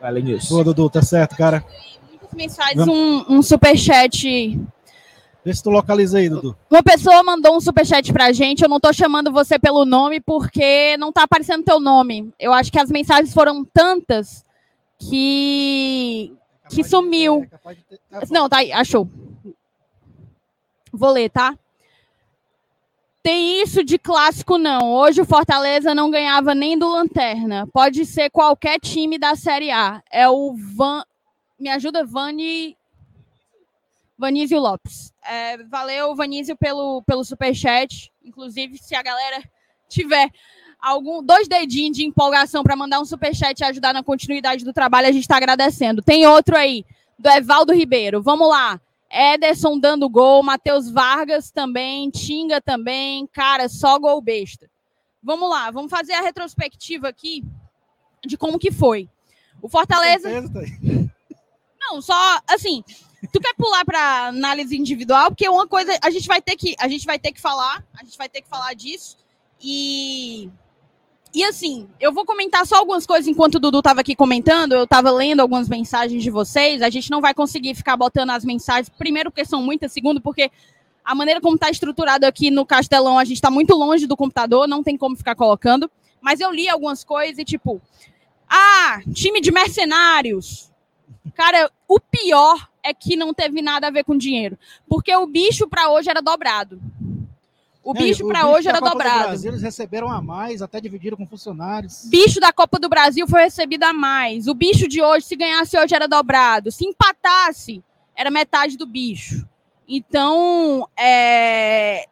Vai, 0.00 0.12
Lenilson. 0.12 0.54
Boa, 0.54 0.64
Dudu, 0.64 0.90
tá 0.90 1.02
certo, 1.02 1.36
cara. 1.36 1.64
Muitas 2.10 2.34
mensagens, 2.34 2.86
um, 2.88 3.36
um 3.36 3.42
superchat 3.42 4.58
Vê 5.46 5.54
se 5.54 5.62
tu 5.62 5.70
localiza 5.70 6.18
aí, 6.18 6.28
Dudu. 6.28 6.56
Uma 6.68 6.82
pessoa 6.82 7.22
mandou 7.22 7.56
um 7.56 7.60
superchat 7.60 8.12
pra 8.12 8.32
gente. 8.32 8.64
Eu 8.64 8.68
não 8.68 8.80
tô 8.80 8.92
chamando 8.92 9.30
você 9.30 9.60
pelo 9.60 9.84
nome 9.84 10.20
porque 10.20 10.96
não 10.96 11.12
tá 11.12 11.22
aparecendo 11.22 11.62
teu 11.62 11.78
nome. 11.78 12.32
Eu 12.36 12.52
acho 12.52 12.72
que 12.72 12.80
as 12.80 12.90
mensagens 12.90 13.32
foram 13.32 13.64
tantas 13.64 14.44
que. 14.98 16.34
É 16.64 16.68
que 16.68 16.82
sumiu. 16.82 17.46
É 17.64 17.74
ter... 17.74 18.00
ah, 18.10 18.22
não, 18.28 18.48
tá 18.48 18.56
aí, 18.56 18.72
achou. 18.72 19.08
Vou 20.92 21.12
ler, 21.12 21.30
tá? 21.30 21.56
Tem 23.26 23.60
isso 23.60 23.82
de 23.82 23.98
clássico, 23.98 24.56
não. 24.56 24.92
Hoje 24.92 25.20
o 25.20 25.24
Fortaleza 25.24 25.92
não 25.92 26.12
ganhava 26.12 26.54
nem 26.54 26.78
do 26.78 26.88
Lanterna. 26.88 27.66
Pode 27.72 28.06
ser 28.06 28.30
qualquer 28.30 28.78
time 28.78 29.18
da 29.18 29.34
Série 29.34 29.68
A. 29.68 30.00
É 30.12 30.28
o 30.28 30.54
Van. 30.54 31.02
Me 31.58 31.68
ajuda, 31.68 32.04
Vani 32.04 32.76
Vanísio 34.16 34.60
Lopes. 34.60 35.12
É, 35.24 35.56
valeu, 35.64 36.14
Vanísio, 36.14 36.56
pelo, 36.56 37.02
pelo 37.02 37.24
superchat. 37.24 38.12
Inclusive, 38.24 38.78
se 38.78 38.94
a 38.94 39.02
galera 39.02 39.42
tiver 39.88 40.30
algum 40.80 41.20
dois 41.20 41.48
dedinhos 41.48 41.96
de 41.96 42.04
empolgação 42.04 42.62
para 42.62 42.76
mandar 42.76 43.00
um 43.00 43.04
superchat 43.04 43.58
e 43.58 43.64
ajudar 43.64 43.92
na 43.92 44.04
continuidade 44.04 44.64
do 44.64 44.72
trabalho, 44.72 45.08
a 45.08 45.12
gente 45.12 45.22
está 45.22 45.36
agradecendo. 45.36 46.00
Tem 46.00 46.28
outro 46.28 46.56
aí, 46.56 46.84
do 47.18 47.28
Evaldo 47.28 47.74
Ribeiro. 47.74 48.22
Vamos 48.22 48.48
lá. 48.48 48.80
Ederson 49.10 49.78
dando 49.78 50.08
gol, 50.08 50.42
Matheus 50.42 50.90
Vargas 50.90 51.50
também, 51.50 52.10
Tinga 52.10 52.60
também. 52.60 53.26
Cara, 53.28 53.68
só 53.68 53.98
gol 53.98 54.20
besta. 54.20 54.68
Vamos 55.22 55.48
lá, 55.48 55.70
vamos 55.70 55.90
fazer 55.90 56.12
a 56.14 56.20
retrospectiva 56.20 57.08
aqui 57.08 57.44
de 58.24 58.36
como 58.36 58.58
que 58.58 58.70
foi. 58.70 59.08
O 59.62 59.68
Fortaleza. 59.68 60.28
Não, 61.80 62.02
só 62.02 62.40
assim, 62.48 62.82
Tu 63.32 63.40
quer 63.40 63.54
pular 63.54 63.84
para 63.84 64.28
análise 64.28 64.76
individual? 64.76 65.30
Porque 65.30 65.48
uma 65.48 65.66
coisa 65.66 65.96
a 66.02 66.10
gente 66.10 66.26
vai 66.26 66.40
ter 66.40 66.56
que 66.56 66.74
a 66.78 66.88
gente 66.88 67.06
vai 67.06 67.18
ter 67.18 67.32
que 67.32 67.40
falar, 67.40 67.84
a 67.98 68.04
gente 68.04 68.16
vai 68.16 68.28
ter 68.28 68.42
que 68.42 68.48
falar 68.48 68.74
disso. 68.74 69.16
E 69.60 70.50
e 71.36 71.44
assim, 71.44 71.86
eu 72.00 72.14
vou 72.14 72.24
comentar 72.24 72.66
só 72.66 72.76
algumas 72.76 73.04
coisas 73.04 73.28
enquanto 73.28 73.56
o 73.56 73.60
Dudu 73.60 73.80
estava 73.80 74.00
aqui 74.00 74.16
comentando, 74.16 74.72
eu 74.72 74.84
estava 74.84 75.10
lendo 75.10 75.40
algumas 75.40 75.68
mensagens 75.68 76.22
de 76.22 76.30
vocês. 76.30 76.80
A 76.80 76.88
gente 76.88 77.10
não 77.10 77.20
vai 77.20 77.34
conseguir 77.34 77.74
ficar 77.74 77.94
botando 77.94 78.30
as 78.30 78.42
mensagens, 78.42 78.88
primeiro 78.88 79.30
porque 79.30 79.44
são 79.44 79.60
muitas, 79.60 79.92
segundo 79.92 80.18
porque 80.18 80.50
a 81.04 81.14
maneira 81.14 81.38
como 81.38 81.56
está 81.56 81.68
estruturado 81.68 82.24
aqui 82.24 82.50
no 82.50 82.64
Castelão, 82.64 83.18
a 83.18 83.24
gente 83.24 83.36
está 83.36 83.50
muito 83.50 83.74
longe 83.76 84.06
do 84.06 84.16
computador, 84.16 84.66
não 84.66 84.82
tem 84.82 84.96
como 84.96 85.14
ficar 85.14 85.34
colocando. 85.34 85.90
Mas 86.22 86.40
eu 86.40 86.50
li 86.50 86.70
algumas 86.70 87.04
coisas 87.04 87.36
e 87.36 87.44
tipo, 87.44 87.82
ah, 88.48 89.02
time 89.12 89.38
de 89.38 89.52
mercenários. 89.52 90.72
Cara, 91.34 91.70
o 91.86 92.00
pior 92.00 92.66
é 92.82 92.94
que 92.94 93.14
não 93.14 93.34
teve 93.34 93.60
nada 93.60 93.88
a 93.88 93.90
ver 93.90 94.04
com 94.04 94.16
dinheiro. 94.16 94.58
Porque 94.88 95.14
o 95.14 95.26
bicho 95.26 95.68
para 95.68 95.90
hoje 95.90 96.08
era 96.08 96.22
dobrado. 96.22 96.80
O 97.86 97.92
é, 97.96 98.00
bicho 98.00 98.26
para 98.26 98.48
hoje 98.48 98.68
era 98.68 98.80
Copa 98.80 98.90
dobrado. 98.90 99.20
Do 99.20 99.26
Brasil, 99.28 99.50
eles 99.52 99.62
receberam 99.62 100.10
a 100.10 100.20
mais, 100.20 100.60
até 100.60 100.80
dividiram 100.80 101.16
com 101.16 101.24
funcionários. 101.24 102.02
Bicho 102.06 102.40
da 102.40 102.52
Copa 102.52 102.80
do 102.80 102.88
Brasil 102.88 103.28
foi 103.28 103.42
recebido 103.42 103.84
a 103.84 103.92
mais. 103.92 104.48
O 104.48 104.54
bicho 104.54 104.88
de 104.88 105.00
hoje, 105.00 105.24
se 105.24 105.36
ganhasse 105.36 105.78
hoje, 105.78 105.94
era 105.94 106.08
dobrado. 106.08 106.72
Se 106.72 106.84
empatasse, 106.84 107.80
era 108.16 108.28
metade 108.28 108.76
do 108.76 108.86
bicho. 108.86 109.48
Então, 109.88 110.88
é... 110.98 112.06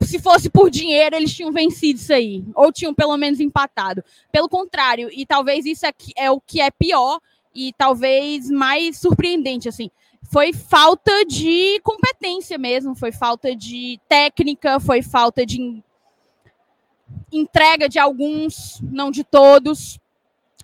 se 0.00 0.18
fosse 0.18 0.50
por 0.50 0.68
dinheiro, 0.68 1.14
eles 1.14 1.32
tinham 1.32 1.52
vencido 1.52 2.00
isso 2.00 2.12
aí. 2.12 2.44
Ou 2.52 2.72
tinham 2.72 2.92
pelo 2.92 3.16
menos 3.16 3.38
empatado. 3.38 4.02
Pelo 4.32 4.48
contrário, 4.48 5.08
e 5.12 5.24
talvez 5.24 5.64
isso 5.64 5.86
aqui 5.86 6.12
é 6.16 6.28
o 6.28 6.40
que 6.40 6.60
é 6.60 6.72
pior 6.72 7.20
e 7.54 7.72
talvez 7.78 8.50
mais 8.50 8.98
surpreendente, 8.98 9.68
assim 9.68 9.92
foi 10.30 10.52
falta 10.52 11.24
de 11.26 11.80
competência 11.80 12.56
mesmo, 12.56 12.94
foi 12.94 13.10
falta 13.10 13.54
de 13.54 13.98
técnica, 14.08 14.78
foi 14.78 15.02
falta 15.02 15.44
de 15.44 15.82
entrega 17.32 17.88
de 17.88 17.98
alguns, 17.98 18.80
não 18.80 19.10
de 19.10 19.24
todos. 19.24 19.98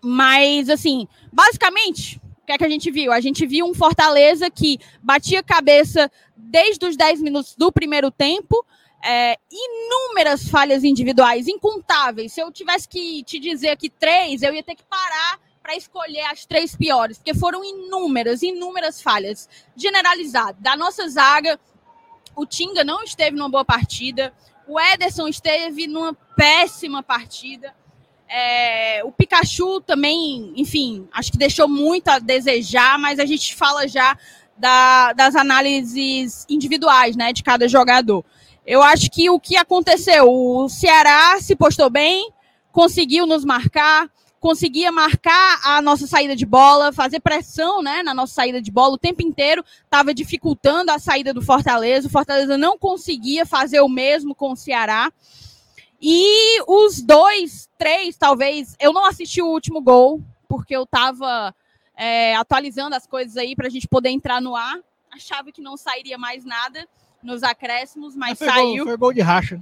Mas, 0.01 0.71
assim, 0.71 1.09
basicamente, 1.33 2.21
o 2.43 2.47
que 2.47 2.53
é 2.53 2.59
que 2.59 2.65
a 2.65 2.69
gente 2.69 2.93
viu? 2.93 3.11
A 3.11 3.21
gente 3.21 3.45
viu 3.45 3.67
um 3.67 3.75
Fortaleza 3.75 4.49
que 4.49 4.79
batia 5.03 5.43
cabeça 5.43 6.09
desde 6.37 6.87
os 6.87 6.97
10 6.97 7.21
minutos 7.21 7.57
do 7.57 7.73
primeiro 7.73 8.09
tempo. 8.09 8.65
É, 9.05 9.37
inúmeras 9.51 10.49
falhas 10.49 10.85
individuais, 10.85 11.49
incontáveis. 11.49 12.33
Se 12.33 12.41
eu 12.41 12.53
tivesse 12.53 12.89
que 12.89 13.25
te 13.25 13.41
dizer 13.41 13.71
aqui 13.71 13.91
três, 13.91 14.43
eu 14.43 14.55
ia 14.55 14.63
ter 14.63 14.77
que 14.77 14.85
parar 14.85 15.41
para 15.67 15.75
escolher 15.75 16.21
as 16.31 16.47
três 16.47 16.77
piores, 16.77 17.19
porque 17.19 17.35
foram 17.35 17.65
inúmeras, 17.65 18.41
inúmeras 18.41 19.03
falhas 19.03 19.49
generalizadas. 19.75 20.55
Da 20.61 20.77
nossa 20.77 21.09
zaga, 21.09 21.59
o 22.37 22.47
Tinga 22.47 22.85
não 22.85 23.03
esteve 23.03 23.37
numa 23.37 23.49
boa 23.49 23.65
partida, 23.65 24.33
o 24.69 24.79
Ederson 24.79 25.27
esteve 25.27 25.89
numa 25.89 26.15
péssima 26.37 27.03
partida. 27.03 27.75
É, 28.29 29.03
o 29.05 29.11
Pikachu 29.11 29.81
também, 29.81 30.53
enfim, 30.55 31.09
acho 31.13 31.33
que 31.33 31.39
deixou 31.39 31.67
muito 31.67 32.07
a 32.11 32.21
desejar, 32.21 32.97
mas 32.97 33.19
a 33.19 33.25
gente 33.25 33.53
fala 33.57 33.89
já 33.89 34.17
da, 34.57 35.13
das 35.15 35.35
análises 35.35 36.47
individuais, 36.49 37.17
né, 37.17 37.33
de 37.33 37.43
cada 37.43 37.67
jogador. 37.67 38.25
Eu 38.65 38.85
acho 38.85 39.11
que 39.11 39.29
o 39.31 39.41
que 39.41 39.57
aconteceu, 39.57 40.31
o 40.31 40.69
Ceará 40.69 41.41
se 41.41 41.57
postou 41.57 41.91
bem, 41.91 42.31
conseguiu 42.71 43.27
nos 43.27 43.45
marcar, 43.45 44.09
conseguia 44.41 44.93
marcar 44.93 45.61
a 45.65 45.83
nossa 45.83 46.07
saída 46.07 46.37
de 46.37 46.47
bola, 46.47 46.93
fazer 46.93 47.21
pressão 47.21 47.83
né, 47.83 48.03
na 48.03 48.15
nossa 48.15 48.35
saída 48.35 48.61
de 48.61 48.71
bola 48.71 48.95
o 48.95 48.99
tempo 48.99 49.23
inteiro, 49.23 49.65
estava 49.85 50.15
dificultando 50.15 50.91
a 50.91 50.99
saída 50.99 51.33
do 51.35 51.43
Fortaleza. 51.43 52.09
O 52.09 52.11
Fortaleza 52.11 52.57
não 52.57 52.79
conseguia 52.79 53.45
fazer 53.45 53.81
o 53.81 53.89
mesmo 53.89 54.35
com 54.35 54.53
o 54.53 54.57
Ceará. 54.57 55.13
E 56.01 56.61
os 56.67 57.01
dois, 57.01 57.69
três, 57.79 58.17
talvez, 58.17 58.77
eu 58.79 58.93
não 58.93 59.07
assisti 59.07 59.41
o 59.41 59.49
último 59.49 59.81
gol, 59.81 60.23
porque 60.49 60.77
eu 60.77 60.83
estava 60.83 61.55
é, 61.97 62.37
atualizando 62.37 62.95
as 62.95 63.07
coisas 63.07 63.37
aí 63.37 63.57
para 63.57 63.67
a 63.67 63.71
gente 63.71 63.89
poder 63.89 64.11
entrar 64.11 64.41
no 64.41 64.55
ar. 64.55 64.79
Achava 65.11 65.51
que 65.51 65.63
não 65.63 65.77
sairia 65.77 66.19
mais 66.19 66.45
nada 66.45 66.87
nos 67.23 67.43
acréscimos, 67.43 68.15
mas, 68.15 68.31
mas 68.31 68.39
foi 68.39 68.49
saiu. 68.49 68.85
Gol, 68.85 68.87
foi 68.87 68.97
gol 68.97 69.13
de 69.13 69.23
racha. 69.23 69.61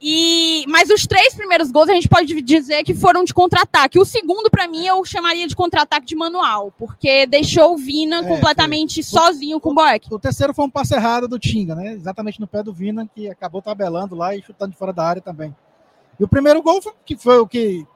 E, 0.00 0.64
mas 0.68 0.90
os 0.90 1.06
três 1.06 1.34
primeiros 1.34 1.70
gols 1.70 1.88
a 1.88 1.94
gente 1.94 2.08
pode 2.08 2.40
dizer 2.42 2.84
que 2.84 2.94
foram 2.94 3.24
de 3.24 3.32
contra-ataque. 3.32 3.98
O 3.98 4.04
segundo, 4.04 4.50
para 4.50 4.68
mim, 4.68 4.86
eu 4.86 5.02
chamaria 5.04 5.48
de 5.48 5.56
contra-ataque 5.56 6.06
de 6.06 6.14
manual, 6.14 6.70
porque 6.78 7.26
deixou 7.26 7.74
o 7.74 7.78
Vina 7.78 8.18
é, 8.18 8.28
completamente 8.28 9.02
foi. 9.02 9.18
sozinho 9.18 9.58
com 9.58 9.70
o 9.70 9.74
Boeck. 9.74 10.12
O 10.12 10.18
terceiro 10.18 10.52
foi 10.52 10.66
um 10.66 10.70
passe 10.70 10.94
errado 10.94 11.26
do 11.26 11.38
Tinga, 11.38 11.74
né? 11.74 11.94
Exatamente 11.94 12.40
no 12.40 12.46
pé 12.46 12.62
do 12.62 12.74
Vina, 12.74 13.08
que 13.14 13.28
acabou 13.28 13.62
tabelando 13.62 14.14
lá 14.14 14.36
e 14.36 14.42
chutando 14.42 14.72
de 14.72 14.78
fora 14.78 14.92
da 14.92 15.02
área 15.02 15.22
também. 15.22 15.54
E 16.20 16.24
o 16.24 16.28
primeiro 16.28 16.62
gol, 16.62 16.82
foi, 16.82 16.92
que 17.04 17.16
foi 17.16 17.38
o 17.38 17.46
que 17.46 17.86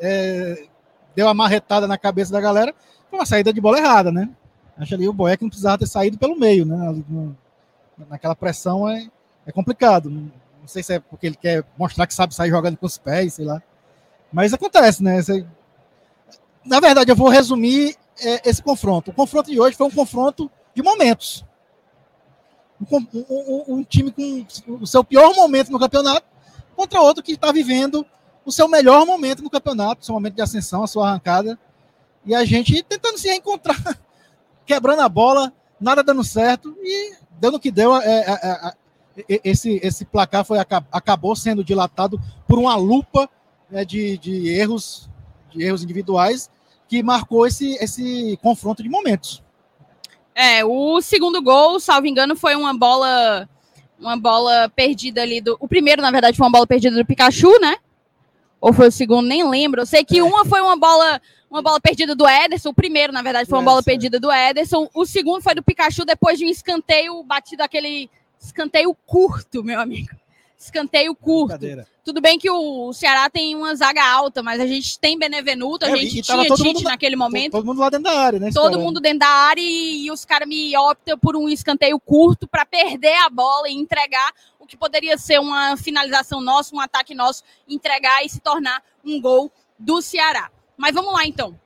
é, 0.00 0.66
deu 1.14 1.28
a 1.28 1.34
marretada 1.34 1.86
na 1.86 1.96
cabeça 1.96 2.32
da 2.32 2.40
galera, 2.40 2.74
foi 3.08 3.18
uma 3.18 3.26
saída 3.26 3.52
de 3.52 3.60
bola 3.60 3.78
errada, 3.78 4.10
né? 4.10 4.28
Acho 4.76 4.94
ali 4.94 5.08
o 5.08 5.12
Boeck 5.12 5.40
não 5.40 5.48
precisava 5.48 5.78
ter 5.78 5.86
saído 5.86 6.18
pelo 6.18 6.36
meio, 6.36 6.64
né? 6.66 6.76
Naquela 8.10 8.34
pressão 8.34 8.88
é, 8.88 9.08
é 9.46 9.52
complicado. 9.52 10.10
Não 10.64 10.68
sei 10.68 10.82
se 10.82 10.94
é 10.94 10.98
porque 10.98 11.26
ele 11.26 11.36
quer 11.36 11.62
mostrar 11.76 12.06
que 12.06 12.14
sabe 12.14 12.34
sair 12.34 12.48
jogando 12.48 12.78
com 12.78 12.86
os 12.86 12.96
pés, 12.96 13.34
sei 13.34 13.44
lá. 13.44 13.62
Mas 14.32 14.54
acontece, 14.54 15.02
né? 15.02 15.20
Você... 15.20 15.46
Na 16.64 16.80
verdade, 16.80 17.12
eu 17.12 17.14
vou 17.14 17.28
resumir 17.28 17.94
é, 18.18 18.48
esse 18.48 18.62
confronto. 18.62 19.10
O 19.10 19.14
confronto 19.14 19.50
de 19.50 19.60
hoje 19.60 19.76
foi 19.76 19.86
um 19.86 19.90
confronto 19.90 20.50
de 20.74 20.82
momentos. 20.82 21.44
Um, 22.90 23.06
um, 23.12 23.64
um, 23.74 23.84
time 23.84 24.10
com 24.10 24.46
o 24.80 24.86
seu 24.86 25.04
pior 25.04 25.34
momento 25.34 25.70
no 25.70 25.78
campeonato 25.78 26.26
contra 26.74 26.98
outro 26.98 27.22
que 27.22 27.32
está 27.32 27.52
vivendo 27.52 28.04
o 28.42 28.50
seu 28.50 28.66
melhor 28.66 29.04
momento 29.04 29.42
no 29.42 29.50
campeonato, 29.50 30.04
seu 30.04 30.14
momento 30.14 30.36
de 30.36 30.42
ascensão, 30.42 30.82
a 30.82 30.86
sua 30.86 31.08
arrancada. 31.08 31.58
E 32.24 32.34
a 32.34 32.42
gente 32.46 32.82
tentando 32.82 33.18
se 33.18 33.28
reencontrar, 33.28 34.00
quebrando 34.64 35.00
a 35.00 35.10
bola, 35.10 35.52
nada 35.78 36.02
dando 36.02 36.24
certo 36.24 36.74
e 36.82 37.16
dando 37.38 37.58
o 37.58 37.60
que 37.60 37.70
deu. 37.70 37.94
É, 37.96 38.20
é, 38.20 38.32
é, 38.32 38.83
esse, 39.28 39.80
esse 39.82 40.04
placar 40.04 40.44
foi, 40.44 40.58
acabou 40.58 41.36
sendo 41.36 41.62
dilatado 41.62 42.20
por 42.48 42.58
uma 42.58 42.74
lupa 42.76 43.28
né, 43.70 43.84
de, 43.84 44.18
de 44.18 44.48
erros 44.48 45.08
de 45.50 45.64
erros 45.64 45.82
individuais 45.82 46.50
que 46.88 47.02
marcou 47.02 47.46
esse, 47.46 47.74
esse 47.74 48.38
confronto 48.42 48.82
de 48.82 48.88
momentos. 48.88 49.42
É, 50.34 50.64
o 50.64 51.00
segundo 51.00 51.40
gol, 51.40 51.78
salvo 51.78 52.06
engano, 52.06 52.36
foi 52.36 52.56
uma 52.56 52.76
bola 52.76 53.48
uma 53.98 54.16
bola 54.16 54.68
perdida 54.68 55.22
ali 55.22 55.40
do. 55.40 55.56
O 55.60 55.68
primeiro, 55.68 56.02
na 56.02 56.10
verdade, 56.10 56.36
foi 56.36 56.44
uma 56.44 56.52
bola 56.52 56.66
perdida 56.66 56.96
do 56.96 57.06
Pikachu, 57.06 57.58
né? 57.60 57.76
Ou 58.60 58.72
foi 58.72 58.88
o 58.88 58.92
segundo, 58.92 59.26
nem 59.26 59.48
lembro. 59.48 59.82
Eu 59.82 59.86
sei 59.86 60.04
que 60.04 60.18
é. 60.18 60.22
uma 60.22 60.44
foi 60.44 60.60
uma 60.60 60.76
bola 60.76 61.20
uma 61.48 61.62
bola 61.62 61.80
perdida 61.80 62.16
do 62.16 62.28
Ederson. 62.28 62.70
O 62.70 62.74
primeiro, 62.74 63.12
na 63.12 63.22
verdade, 63.22 63.48
foi 63.48 63.58
uma 63.58 63.64
bola 63.64 63.82
perdida 63.82 64.18
do 64.18 64.30
Ederson. 64.32 64.88
O 64.92 65.06
segundo 65.06 65.40
foi 65.40 65.54
do 65.54 65.62
Pikachu 65.62 66.04
depois 66.04 66.38
de 66.38 66.44
um 66.44 66.48
escanteio 66.48 67.22
batido 67.22 67.62
aquele 67.62 68.10
escanteio 68.46 68.94
curto, 69.06 69.62
meu 69.62 69.80
amigo 69.80 70.24
escanteio 70.64 71.14
curto. 71.14 71.58
Tudo 72.04 72.20
bem 72.20 72.38
que 72.38 72.50
o 72.50 72.92
Ceará 72.92 73.28
tem 73.30 73.54
uma 73.54 73.74
zaga 73.74 74.04
alta, 74.04 74.42
mas 74.42 74.60
a 74.60 74.66
gente 74.66 74.98
tem 74.98 75.18
Benevenuto, 75.18 75.84
a 75.84 75.90
é, 75.90 75.96
gente 75.96 76.22
tinha 76.22 76.44
Tite 76.44 76.84
naquele 76.84 77.16
momento. 77.16 77.52
Todo 77.52 77.64
mundo 77.64 77.80
lá 77.80 77.90
dentro 77.90 78.04
da 78.04 78.18
área, 78.18 78.38
né? 78.38 78.50
Todo 78.52 78.78
mundo 78.78 79.00
dentro 79.00 79.20
da 79.20 79.28
área 79.28 79.60
e, 79.60 80.06
e 80.06 80.10
os 80.10 80.24
caras 80.24 80.48
me 80.48 80.76
optam 80.76 81.18
por 81.18 81.36
um 81.36 81.48
escanteio 81.48 81.98
curto 81.98 82.46
para 82.46 82.66
perder 82.66 83.16
a 83.16 83.30
bola 83.30 83.68
e 83.68 83.74
entregar 83.74 84.32
o 84.58 84.66
que 84.66 84.76
poderia 84.76 85.16
ser 85.16 85.40
uma 85.40 85.76
finalização 85.76 86.40
nossa, 86.40 86.74
um 86.74 86.80
ataque 86.80 87.14
nosso, 87.14 87.42
entregar 87.68 88.24
e 88.24 88.28
se 88.28 88.40
tornar 88.40 88.82
um 89.04 89.20
gol 89.20 89.50
do 89.78 90.02
Ceará. 90.02 90.50
Mas 90.76 90.94
vamos 90.94 91.12
lá 91.12 91.26
então 91.26 91.58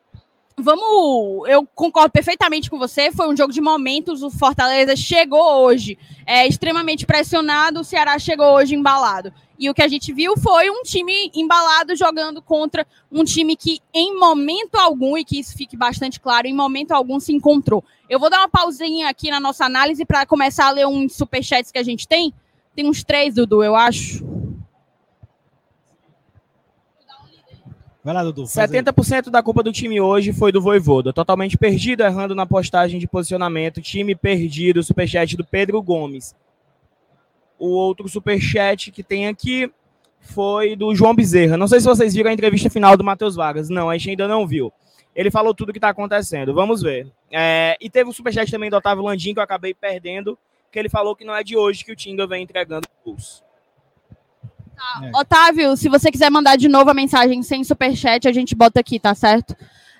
vamos. 0.63 1.49
Eu 1.49 1.67
concordo 1.75 2.11
perfeitamente 2.11 2.71
com 2.71 2.79
você. 2.79 3.11
Foi 3.11 3.29
um 3.29 3.37
jogo 3.37 3.53
de 3.53 3.61
momentos. 3.61 4.23
O 4.23 4.31
Fortaleza 4.31 4.97
chegou 4.97 5.65
hoje 5.65 5.99
é, 6.27 6.47
extremamente 6.47 7.07
pressionado. 7.07 7.81
O 7.81 7.85
Ceará 7.85 8.19
chegou 8.19 8.47
hoje 8.55 8.75
embalado. 8.75 9.33
E 9.59 9.69
o 9.69 9.75
que 9.75 9.83
a 9.83 9.89
gente 9.89 10.13
viu 10.13 10.37
foi 10.37 10.71
um 10.71 10.83
time 10.83 11.33
embalado 11.35 11.97
jogando 11.97 12.41
contra 12.41 12.87
um 13.11 13.25
time 13.25 13.57
que, 13.57 13.81
em 13.93 14.17
momento 14.17 14.77
algum, 14.77 15.19
e 15.19 15.25
que 15.25 15.41
isso 15.41 15.57
fique 15.57 15.77
bastante 15.77 16.21
claro, 16.21 16.47
em 16.47 16.55
momento 16.55 16.93
algum 16.93 17.19
se 17.19 17.33
encontrou. 17.33 17.83
Eu 18.09 18.21
vou 18.21 18.31
dar 18.31 18.39
uma 18.39 18.49
pausinha 18.49 19.09
aqui 19.09 19.31
na 19.31 19.41
nossa 19.41 19.65
análise 19.65 20.05
para 20.05 20.25
começar 20.25 20.67
a 20.67 20.71
ler 20.71 20.87
uns 20.87 21.15
superchats 21.15 21.73
que 21.73 21.79
a 21.79 21.83
gente 21.83 22.07
tem. 22.07 22.33
Tem 22.77 22.89
uns 22.89 23.03
três, 23.03 23.35
Dudu, 23.35 23.65
eu 23.65 23.75
acho. 23.75 24.25
Vai 28.09 28.15
lá, 28.15 28.23
Dudu. 28.23 28.45
70% 28.45 29.29
da 29.29 29.43
culpa 29.43 29.63
do 29.63 29.71
time 29.71 30.01
hoje 30.01 30.33
foi 30.33 30.51
do 30.51 30.63
Voivoda. 30.63 31.13
Totalmente 31.13 31.59
perdido, 31.59 32.03
errando 32.03 32.35
na 32.35 32.47
postagem 32.47 32.99
de 32.99 33.07
posicionamento. 33.07 33.83
Time 33.83 34.15
perdido, 34.15 34.83
superchat 34.83 35.37
do 35.37 35.45
Pedro 35.45 35.83
Gomes. 35.83 36.35
O 37.59 37.69
outro 37.69 38.09
superchat 38.09 38.91
que 38.91 39.03
tem 39.03 39.29
aqui 39.29 39.71
foi 40.21 40.75
do 40.75 40.95
João 40.95 41.15
Bezerra. 41.15 41.59
Não 41.59 41.69
sei 41.69 41.81
se 41.81 41.87
vocês 41.87 42.15
viram 42.15 42.31
a 42.31 42.33
entrevista 42.33 42.71
final 42.71 42.97
do 42.97 43.05
Matheus 43.05 43.37
Vargas. 43.37 43.69
Não, 43.69 43.91
a 43.91 43.99
gente 43.99 44.09
ainda 44.09 44.27
não 44.27 44.47
viu. 44.47 44.73
Ele 45.15 45.31
falou 45.31 45.53
tudo 45.53 45.69
o 45.69 45.73
que 45.73 45.79
está 45.79 45.91
acontecendo. 45.91 46.55
Vamos 46.55 46.81
ver. 46.81 47.13
É, 47.31 47.77
e 47.79 47.91
teve 47.91 48.09
um 48.09 48.13
superchat 48.15 48.51
também 48.51 48.71
do 48.71 48.77
Otávio 48.77 49.05
Landim, 49.05 49.35
que 49.35 49.39
eu 49.39 49.45
acabei 49.45 49.75
perdendo, 49.75 50.39
que 50.73 50.79
ele 50.79 50.89
falou 50.89 51.15
que 51.15 51.27
não 51.27 51.35
é 51.35 51.45
de 51.45 51.59
hoje 51.59 51.85
que 51.85 51.93
o 51.93 51.97
Tinga 51.97 52.27
vem 52.27 52.43
entregando 52.43 52.89
os 53.05 53.45
Tá. 54.79 55.07
É. 55.07 55.11
Otávio, 55.17 55.77
se 55.77 55.89
você 55.89 56.11
quiser 56.11 56.31
mandar 56.31 56.57
de 56.57 56.69
novo 56.69 56.89
a 56.89 56.95
mensagem 56.95 57.43
sem 57.43 57.65
superchat, 57.65 58.29
a 58.29 58.33
gente 58.33 58.55
bota 58.55 58.79
aqui, 58.79 59.01
tá 59.01 59.15
certo? 59.15 59.57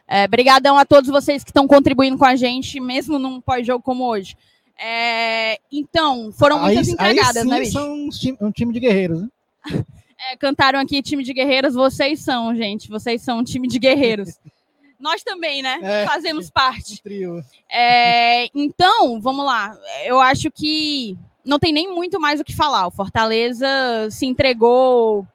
É, 0.07 0.27
brigadão 0.27 0.79
a 0.79 0.87
todos 0.87 1.11
vocês 1.11 1.43
que 1.43 1.51
estão 1.51 1.67
contribuindo 1.67 2.17
com 2.17 2.25
a 2.25 2.37
gente, 2.37 2.79
mesmo 2.81 3.19
num 3.19 3.41
pós-jogo 3.41 3.83
como 3.83 4.07
hoje. 4.07 4.37
É, 4.79 5.59
então, 5.73 6.33
foram 6.33 6.61
muitas 6.61 6.87
aí, 6.87 6.95
entregadas, 6.95 7.43
aí 7.43 7.49
né, 7.49 7.61
bicho? 7.61 7.73
são 7.73 7.93
um 7.93 8.09
time, 8.09 8.39
um 8.41 8.51
time 8.53 8.73
de 8.73 8.81
guerreiros, 8.81 9.23
né? 9.23 9.29
É, 10.21 10.37
cantaram 10.37 10.81
aqui 10.81 11.01
time 11.01 11.23
de 11.23 11.33
guerreiros, 11.33 11.75
vocês 11.75 12.19
são, 12.21 12.53
gente. 12.53 12.89
Vocês 12.89 13.23
são 13.23 13.39
um 13.39 13.45
time 13.45 13.69
de 13.69 13.79
guerreiros. 13.79 14.37
Nós 14.99 15.23
também, 15.23 15.63
né? 15.63 15.79
É, 15.81 16.07
Fazemos 16.07 16.51
parte. 16.51 16.95
Um 16.95 16.97
trio. 16.97 17.45
É, 17.71 18.49
então, 18.53 19.21
vamos 19.21 19.47
lá. 19.47 19.79
Eu 20.05 20.21
acho 20.21 20.51
que 20.51 21.17
não 21.49 21.59
tem 21.59 21.73
nem 21.73 21.89
muito 21.89 22.21
mais 22.21 22.39
o 22.39 22.45
que 22.45 22.55
falar. 22.55 22.87
O 22.87 22.91
Fortaleza 22.91 23.67
se 24.11 24.27
entregou. 24.27 25.27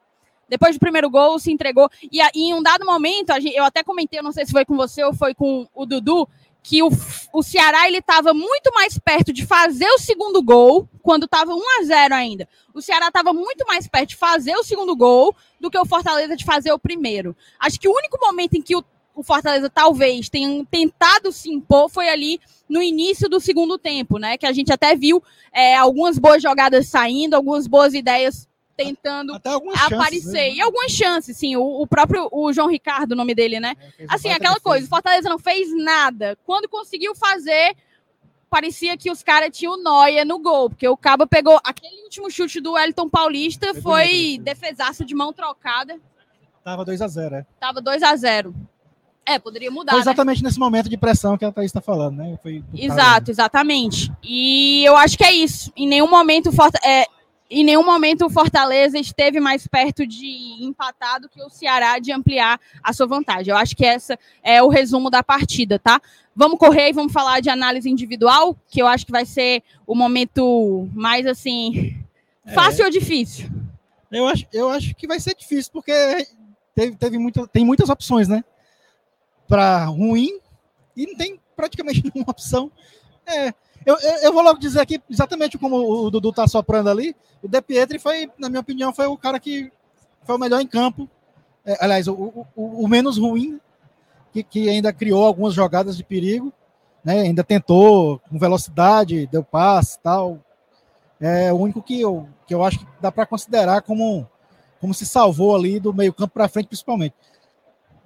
Depois 0.48 0.76
do 0.76 0.80
primeiro 0.80 1.10
gol, 1.10 1.40
se 1.40 1.50
entregou. 1.50 1.90
E, 2.02 2.20
e 2.34 2.50
em 2.50 2.54
um 2.54 2.62
dado 2.62 2.86
momento, 2.86 3.34
gente, 3.40 3.56
eu 3.56 3.64
até 3.64 3.82
comentei, 3.82 4.20
eu 4.20 4.22
não 4.22 4.30
sei 4.30 4.46
se 4.46 4.52
foi 4.52 4.64
com 4.64 4.76
você 4.76 5.02
ou 5.02 5.12
foi 5.12 5.34
com 5.34 5.66
o 5.74 5.84
Dudu, 5.84 6.28
que 6.62 6.82
o, 6.82 6.88
o 7.32 7.42
Ceará 7.42 7.88
ele 7.88 7.98
estava 7.98 8.32
muito 8.32 8.72
mais 8.72 8.96
perto 8.96 9.32
de 9.32 9.44
fazer 9.44 9.88
o 9.88 9.98
segundo 9.98 10.40
gol 10.40 10.88
quando 11.02 11.24
estava 11.24 11.52
1 11.52 11.60
a 11.80 11.84
0 11.84 12.14
ainda. 12.14 12.48
O 12.72 12.80
Ceará 12.80 13.08
estava 13.08 13.32
muito 13.32 13.66
mais 13.66 13.88
perto 13.88 14.10
de 14.10 14.16
fazer 14.16 14.54
o 14.56 14.62
segundo 14.62 14.94
gol 14.94 15.34
do 15.60 15.70
que 15.70 15.78
o 15.78 15.84
Fortaleza 15.84 16.36
de 16.36 16.44
fazer 16.44 16.72
o 16.72 16.78
primeiro. 16.78 17.36
Acho 17.58 17.78
que 17.80 17.88
o 17.88 17.92
único 17.92 18.18
momento 18.20 18.54
em 18.54 18.62
que 18.62 18.76
o 18.76 18.84
o 19.14 19.22
Fortaleza 19.22 19.70
talvez 19.70 20.28
tenha 20.28 20.64
tentado 20.70 21.30
se 21.30 21.50
impor 21.50 21.88
foi 21.88 22.08
ali 22.08 22.40
no 22.68 22.82
início 22.82 23.28
do 23.28 23.38
segundo 23.38 23.78
tempo, 23.78 24.18
né? 24.18 24.36
Que 24.36 24.46
a 24.46 24.52
gente 24.52 24.72
até 24.72 24.96
viu 24.96 25.22
é, 25.52 25.76
algumas 25.76 26.18
boas 26.18 26.42
jogadas 26.42 26.88
saindo, 26.88 27.34
algumas 27.34 27.66
boas 27.66 27.94
ideias 27.94 28.48
tentando 28.76 29.34
aparecer. 29.34 29.88
Chances, 29.88 30.32
né? 30.32 30.50
E 30.50 30.60
algumas 30.60 30.90
chances, 30.90 31.36
sim. 31.36 31.56
O, 31.56 31.82
o, 31.82 31.86
próprio 31.86 32.28
o 32.32 32.52
João 32.52 32.68
Ricardo, 32.68 33.12
o 33.12 33.16
nome 33.16 33.34
dele, 33.34 33.60
né? 33.60 33.76
É, 33.98 34.06
assim, 34.08 34.30
aquela 34.30 34.58
coisa, 34.58 34.84
o 34.84 34.88
Fortaleza 34.88 35.28
não 35.28 35.38
fez 35.38 35.68
nada. 35.76 36.36
Quando 36.44 36.68
conseguiu 36.68 37.14
fazer, 37.14 37.76
parecia 38.50 38.96
que 38.96 39.10
os 39.10 39.22
caras 39.22 39.56
tinham 39.56 39.80
noia 39.80 40.24
no 40.24 40.40
gol, 40.40 40.70
porque 40.70 40.88
o 40.88 40.96
Cabo 40.96 41.26
pegou 41.26 41.60
aquele 41.62 42.02
último 42.02 42.28
chute 42.30 42.60
do 42.60 42.72
Wellington 42.72 43.08
Paulista, 43.08 43.74
foi 43.74 44.38
defesaço 44.42 45.04
de 45.04 45.14
mão 45.14 45.32
trocada. 45.32 46.00
Tava 46.64 46.84
2 46.84 47.00
a 47.00 47.06
0 47.06 47.34
é. 47.36 47.46
Tava 47.60 47.80
2 47.80 48.02
a 48.02 48.16
0 48.16 48.54
é, 49.26 49.38
poderia 49.38 49.70
mudar. 49.70 49.92
Foi 49.92 50.00
né? 50.00 50.02
exatamente 50.02 50.42
né? 50.42 50.48
nesse 50.48 50.58
momento 50.58 50.88
de 50.88 50.96
pressão 50.96 51.38
que 51.38 51.44
a 51.44 51.52
Thaís 51.52 51.70
está 51.70 51.80
falando, 51.80 52.18
né? 52.18 52.38
Foi 52.42 52.62
Exato, 52.74 53.30
exatamente. 53.30 54.12
E 54.22 54.84
eu 54.84 54.96
acho 54.96 55.16
que 55.16 55.24
é 55.24 55.32
isso. 55.32 55.72
Em 55.76 55.88
nenhum 55.88 56.08
momento 56.08 56.50
é, 56.84 57.06
em 57.50 57.64
nenhum 57.64 57.84
momento 57.84 58.26
o 58.26 58.30
Fortaleza 58.30 58.98
esteve 58.98 59.40
mais 59.40 59.66
perto 59.66 60.06
de 60.06 60.56
empatar 60.60 61.20
do 61.20 61.28
que 61.28 61.42
o 61.42 61.48
Ceará 61.48 61.98
de 61.98 62.12
ampliar 62.12 62.60
a 62.82 62.92
sua 62.92 63.06
vantagem. 63.06 63.50
Eu 63.50 63.56
acho 63.56 63.76
que 63.76 63.84
essa 63.84 64.18
é 64.42 64.62
o 64.62 64.68
resumo 64.68 65.10
da 65.10 65.22
partida, 65.22 65.78
tá? 65.78 66.00
Vamos 66.34 66.58
correr 66.58 66.90
e 66.90 66.92
vamos 66.92 67.12
falar 67.12 67.40
de 67.40 67.48
análise 67.48 67.88
individual, 67.88 68.56
que 68.68 68.82
eu 68.82 68.86
acho 68.86 69.06
que 69.06 69.12
vai 69.12 69.24
ser 69.24 69.62
o 69.86 69.94
momento 69.94 70.88
mais 70.92 71.26
assim 71.26 71.96
fácil 72.52 72.82
é. 72.82 72.86
ou 72.86 72.90
difícil. 72.90 73.48
Eu 74.10 74.26
acho, 74.26 74.46
eu 74.52 74.70
acho 74.70 74.94
que 74.94 75.06
vai 75.06 75.18
ser 75.20 75.34
difícil 75.34 75.72
porque 75.72 75.92
teve, 76.74 76.96
teve 76.96 77.18
muito, 77.18 77.46
tem 77.46 77.64
muitas 77.64 77.88
opções, 77.88 78.28
né? 78.28 78.44
Para 79.48 79.84
ruim 79.86 80.38
e 80.96 81.06
não 81.06 81.16
tem 81.16 81.40
praticamente 81.56 82.02
nenhuma 82.12 82.30
opção. 82.30 82.70
É, 83.26 83.52
eu, 83.84 83.96
eu, 84.22 84.32
vou 84.32 84.42
logo 84.42 84.58
dizer 84.58 84.80
aqui, 84.80 85.00
exatamente 85.10 85.58
como 85.58 85.76
o 85.76 86.10
Dudu 86.10 86.30
está 86.30 86.46
soprando 86.46 86.88
ali, 86.88 87.14
o 87.42 87.48
De 87.48 87.60
Pietri 87.60 87.98
foi, 87.98 88.30
na 88.38 88.48
minha 88.48 88.60
opinião, 88.60 88.94
foi 88.94 89.06
o 89.06 89.16
cara 89.16 89.38
que 89.38 89.70
foi 90.22 90.36
o 90.36 90.38
melhor 90.38 90.60
em 90.60 90.66
campo. 90.66 91.08
É, 91.64 91.76
aliás, 91.80 92.08
o, 92.08 92.14
o, 92.14 92.84
o, 92.84 92.88
menos 92.88 93.18
ruim, 93.18 93.60
que, 94.32 94.42
que 94.42 94.68
ainda 94.68 94.92
criou 94.92 95.24
algumas 95.24 95.54
jogadas 95.54 95.96
de 95.96 96.04
perigo, 96.04 96.52
né? 97.04 97.20
ainda 97.20 97.44
tentou 97.44 98.18
com 98.20 98.38
velocidade, 98.38 99.26
deu 99.26 99.44
passe 99.44 99.98
tal. 100.00 100.38
É 101.20 101.52
o 101.52 101.56
único 101.56 101.82
que 101.82 102.00
eu, 102.00 102.28
que 102.46 102.54
eu 102.54 102.62
acho 102.64 102.78
que 102.78 102.86
dá 103.00 103.12
para 103.12 103.26
considerar 103.26 103.82
como, 103.82 104.28
como 104.80 104.92
se 104.92 105.06
salvou 105.06 105.54
ali 105.54 105.78
do 105.78 105.92
meio 105.92 106.12
campo 106.12 106.34
para 106.34 106.48
frente, 106.48 106.68
principalmente. 106.68 107.14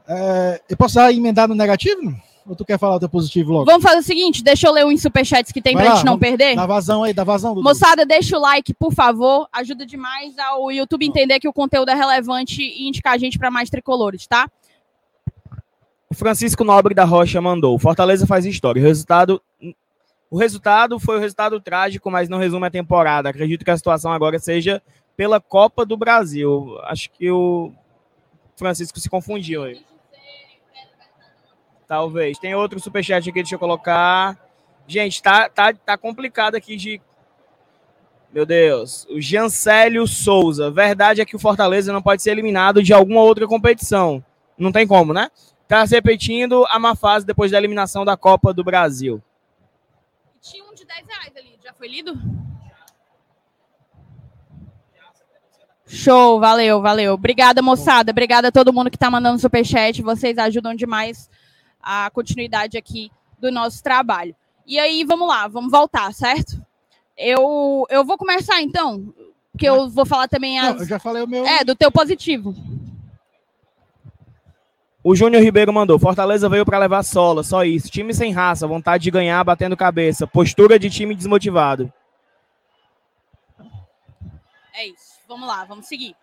É, 0.09 0.61
eu 0.68 0.77
posso 0.77 0.99
emendar 1.01 1.47
no 1.47 1.55
negativo? 1.55 2.14
Ou 2.47 2.57
tu 2.57 2.64
quer 2.64 2.79
falar 2.79 2.97
do 2.97 3.09
positivo 3.11 3.53
logo? 3.53 3.66
Vamos 3.66 3.83
fazer 3.83 3.99
o 3.99 4.03
seguinte, 4.03 4.42
deixa 4.42 4.66
eu 4.66 4.73
ler 4.73 4.87
uns 4.87 5.03
superchats 5.03 5.53
que 5.53 5.61
tem 5.61 5.75
Vai 5.75 5.83
pra 5.83 5.90
lá, 5.90 5.97
gente 5.97 6.07
não 6.07 6.18
perder. 6.18 6.57
Dá 6.57 6.64
vazão 6.64 7.03
aí, 7.03 7.12
dá 7.12 7.23
vazão. 7.23 7.55
Dudu. 7.55 7.62
Moçada, 7.62 8.07
deixa 8.07 8.38
o 8.38 8.40
like, 8.40 8.73
por 8.73 8.94
favor. 8.94 9.47
Ajuda 9.53 9.85
demais 9.85 10.38
ao 10.38 10.73
YouTube 10.73 11.05
entender 11.05 11.38
que 11.38 11.49
o 11.49 11.53
conteúdo 11.53 11.90
é 11.90 11.94
relevante 11.94 12.62
e 12.62 12.88
indicar 12.88 13.12
a 13.12 13.18
gente 13.18 13.38
para 13.38 13.51
mais 13.51 13.68
tricolores, 13.68 14.27
tá? 14.27 14.51
O 16.11 16.14
Francisco 16.14 16.64
Nobre 16.64 16.94
da 16.94 17.05
Rocha 17.05 17.38
mandou. 17.38 17.79
Fortaleza 17.79 18.27
faz 18.27 18.47
história. 18.47 18.81
O 18.81 18.85
resultado, 18.85 19.42
o 20.31 20.38
resultado 20.38 20.99
foi 20.99 21.18
o 21.18 21.21
resultado 21.21 21.61
trágico, 21.61 22.11
mas 22.11 22.31
não 22.31 22.38
resume 22.38 22.66
a 22.66 22.71
temporada. 22.71 23.29
Acredito 23.29 23.62
que 23.62 23.71
a 23.71 23.77
situação 23.77 24.11
agora 24.11 24.38
seja 24.38 24.83
pela 25.14 25.38
Copa 25.38 25.85
do 25.85 25.99
Brasil. 25.99 26.79
Acho 26.85 27.11
que 27.11 27.31
o 27.31 27.71
Francisco 28.57 28.99
se 28.99 29.11
confundiu 29.11 29.64
aí. 29.64 29.83
Talvez. 31.88 32.38
Tem 32.38 32.55
outro 32.55 32.79
superchat 32.79 33.31
aqui, 33.31 33.40
deixa 33.40 33.55
eu 33.55 33.59
colocar. 33.59 34.38
Gente, 34.87 35.22
tá, 35.22 35.48
tá, 35.48 35.72
tá 35.72 35.96
complicado 35.96 36.55
aqui 36.55 36.77
de. 36.77 37.01
Meu 38.31 38.44
Deus. 38.44 39.07
O 39.09 39.18
Jancélio 39.18 40.07
Souza. 40.07 40.70
Verdade 40.70 41.22
é 41.22 41.24
que 41.24 41.35
o 41.35 41.38
Fortaleza 41.38 41.90
não 41.90 42.03
pode 42.03 42.22
ser 42.22 42.33
eliminado 42.33 42.83
de 42.83 42.92
alguma 42.92 43.22
outra 43.22 43.48
competição. 43.48 44.22
Não 44.59 44.70
tem 44.70 44.87
como, 44.87 45.14
né? 45.14 45.31
Tá 45.66 45.87
se 45.87 45.94
repetindo 45.94 46.66
a 46.68 46.79
má 46.79 46.94
fase 46.94 47.24
depois 47.24 47.51
da 47.51 47.59
eliminação 47.59 48.05
da 48.05 48.18
Copa 48.18 48.53
do 48.53 48.62
Brasil. 48.62 49.22
Tinha 50.42 50.64
um 50.64 50.74
de 50.74 50.85
10 50.85 51.07
reais 51.07 51.37
ali. 51.37 51.59
Já 51.64 51.72
foi 51.72 51.88
lido? 51.88 52.12
Show, 55.87 56.38
valeu, 56.38 56.83
valeu. 56.83 57.14
Obrigada, 57.14 57.62
moçada. 57.62 58.11
Obrigada 58.11 58.48
a 58.48 58.53
todo 58.53 58.74
mundo 58.74 58.90
que 58.90 58.96
está 58.96 59.11
mandando 59.11 59.38
superchat. 59.38 60.03
Vocês 60.03 60.37
ajudam 60.37 60.74
demais 60.74 61.31
a 61.90 62.11
continuidade 62.11 62.77
aqui 62.77 63.11
do 63.38 63.51
nosso 63.51 63.83
trabalho. 63.83 64.37
E 64.66 64.79
aí, 64.79 65.05
vamos 65.05 65.27
lá, 65.27 65.48
vamos 65.48 65.70
voltar, 65.70 66.12
certo? 66.12 66.62
Eu, 67.16 67.87
eu 67.88 68.05
vou 68.05 68.18
começar 68.18 68.61
então, 68.61 69.14
porque 69.51 69.66
eu 69.66 69.88
vou 69.88 70.05
falar 70.05 70.29
também 70.29 70.59
as... 70.59 70.74
Não, 70.74 70.83
eu 70.83 70.87
já 70.87 70.98
falei 70.98 71.22
o 71.22 71.27
meu. 71.27 71.46
É, 71.46 71.64
do 71.64 71.74
teu 71.74 71.90
positivo. 71.90 72.55
O 75.03 75.16
Júnior 75.16 75.42
Ribeiro 75.42 75.72
mandou: 75.72 75.98
Fortaleza 75.98 76.46
veio 76.51 76.66
para 76.66 76.77
levar 76.77 77.03
sola, 77.03 77.42
só 77.42 77.64
isso. 77.64 77.88
Time 77.88 78.12
sem 78.12 78.33
raça, 78.33 78.66
vontade 78.66 79.05
de 79.05 79.11
ganhar, 79.11 79.42
batendo 79.42 79.74
cabeça. 79.74 80.27
Postura 80.27 80.79
de 80.79 80.90
time 80.90 81.14
desmotivado. 81.14 81.90
É 84.74 84.87
isso. 84.87 85.14
Vamos 85.27 85.48
lá, 85.48 85.64
vamos 85.64 85.87
seguir. 85.87 86.14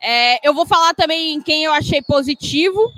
É, 0.00 0.46
eu 0.46 0.52
vou 0.52 0.66
falar 0.66 0.94
também 0.94 1.40
quem 1.40 1.62
eu 1.62 1.72
achei 1.72 2.02
positivo, 2.02 2.92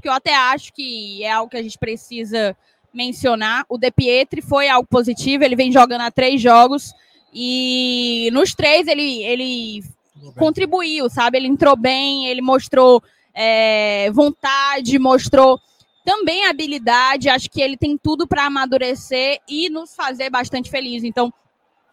que 0.00 0.08
eu 0.08 0.12
até 0.12 0.34
acho 0.34 0.72
que 0.72 1.22
é 1.22 1.30
algo 1.30 1.50
que 1.50 1.56
a 1.56 1.62
gente 1.62 1.78
precisa 1.78 2.56
mencionar. 2.92 3.64
O 3.68 3.78
De 3.78 3.90
Pietri 3.90 4.40
foi 4.40 4.68
algo 4.68 4.88
positivo, 4.88 5.44
ele 5.44 5.56
vem 5.56 5.72
jogando 5.72 6.02
há 6.02 6.10
três 6.10 6.40
jogos 6.40 6.92
e 7.32 8.30
nos 8.32 8.54
três 8.54 8.86
ele, 8.88 9.22
ele 9.22 9.82
contribuiu, 10.36 11.08
sabe? 11.08 11.38
Ele 11.38 11.48
entrou 11.48 11.76
bem, 11.76 12.26
ele 12.26 12.40
mostrou 12.40 13.02
é, 13.34 14.10
vontade, 14.10 14.98
mostrou 14.98 15.60
também 16.04 16.46
habilidade. 16.46 17.28
Acho 17.28 17.50
que 17.50 17.60
ele 17.60 17.76
tem 17.76 17.96
tudo 17.96 18.26
para 18.26 18.46
amadurecer 18.46 19.40
e 19.48 19.68
nos 19.68 19.94
fazer 19.94 20.30
bastante 20.30 20.70
feliz. 20.70 21.04
Então, 21.04 21.32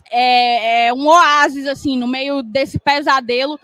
é, 0.10 0.88
é, 0.88 0.94
um 0.94 1.08
oásis, 1.08 1.68
assim, 1.68 1.98
no 1.98 2.08
meio 2.08 2.42
desse 2.42 2.80
pesadelo. 2.80 3.60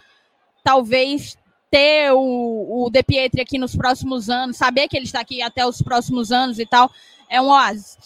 Talvez 0.63 1.37
ter 1.71 2.11
o, 2.11 2.85
o 2.85 2.89
De 2.91 3.01
Pietri 3.01 3.41
aqui 3.41 3.57
nos 3.57 3.75
próximos 3.75 4.29
anos, 4.29 4.57
saber 4.57 4.89
que 4.89 4.97
ele 4.97 5.05
está 5.05 5.21
aqui 5.21 5.41
até 5.41 5.65
os 5.65 5.81
próximos 5.81 6.31
anos 6.31 6.59
e 6.59 6.65
tal, 6.65 6.91
é 7.29 7.41
um 7.41 7.45
oásis. 7.45 7.97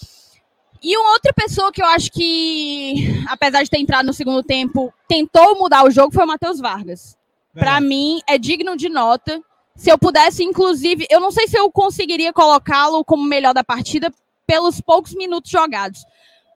E 0.82 0.96
uma 0.96 1.14
outra 1.14 1.34
pessoa 1.34 1.72
que 1.72 1.82
eu 1.82 1.88
acho 1.88 2.12
que, 2.12 3.24
apesar 3.28 3.64
de 3.64 3.70
ter 3.72 3.80
entrado 3.80 4.06
no 4.06 4.14
segundo 4.14 4.44
tempo, 4.44 4.94
tentou 5.08 5.58
mudar 5.58 5.84
o 5.84 5.90
jogo 5.90 6.14
foi 6.14 6.24
o 6.24 6.28
Matheus 6.28 6.60
Vargas. 6.60 7.18
Para 7.56 7.82
mim, 7.82 8.22
é 8.28 8.38
digno 8.38 8.78
de 8.78 8.88
nota. 8.88 9.42
Se 9.76 9.90
eu 9.90 9.98
pudesse, 9.98 10.44
inclusive, 10.44 11.08
eu 11.10 11.20
não 11.20 11.32
sei 11.32 11.48
se 11.48 11.58
eu 11.58 11.72
conseguiria 11.72 12.32
colocá-lo 12.32 13.04
como 13.04 13.24
melhor 13.24 13.54
da 13.54 13.64
partida 13.64 14.14
pelos 14.46 14.80
poucos 14.80 15.16
minutos 15.16 15.50
jogados. 15.50 16.06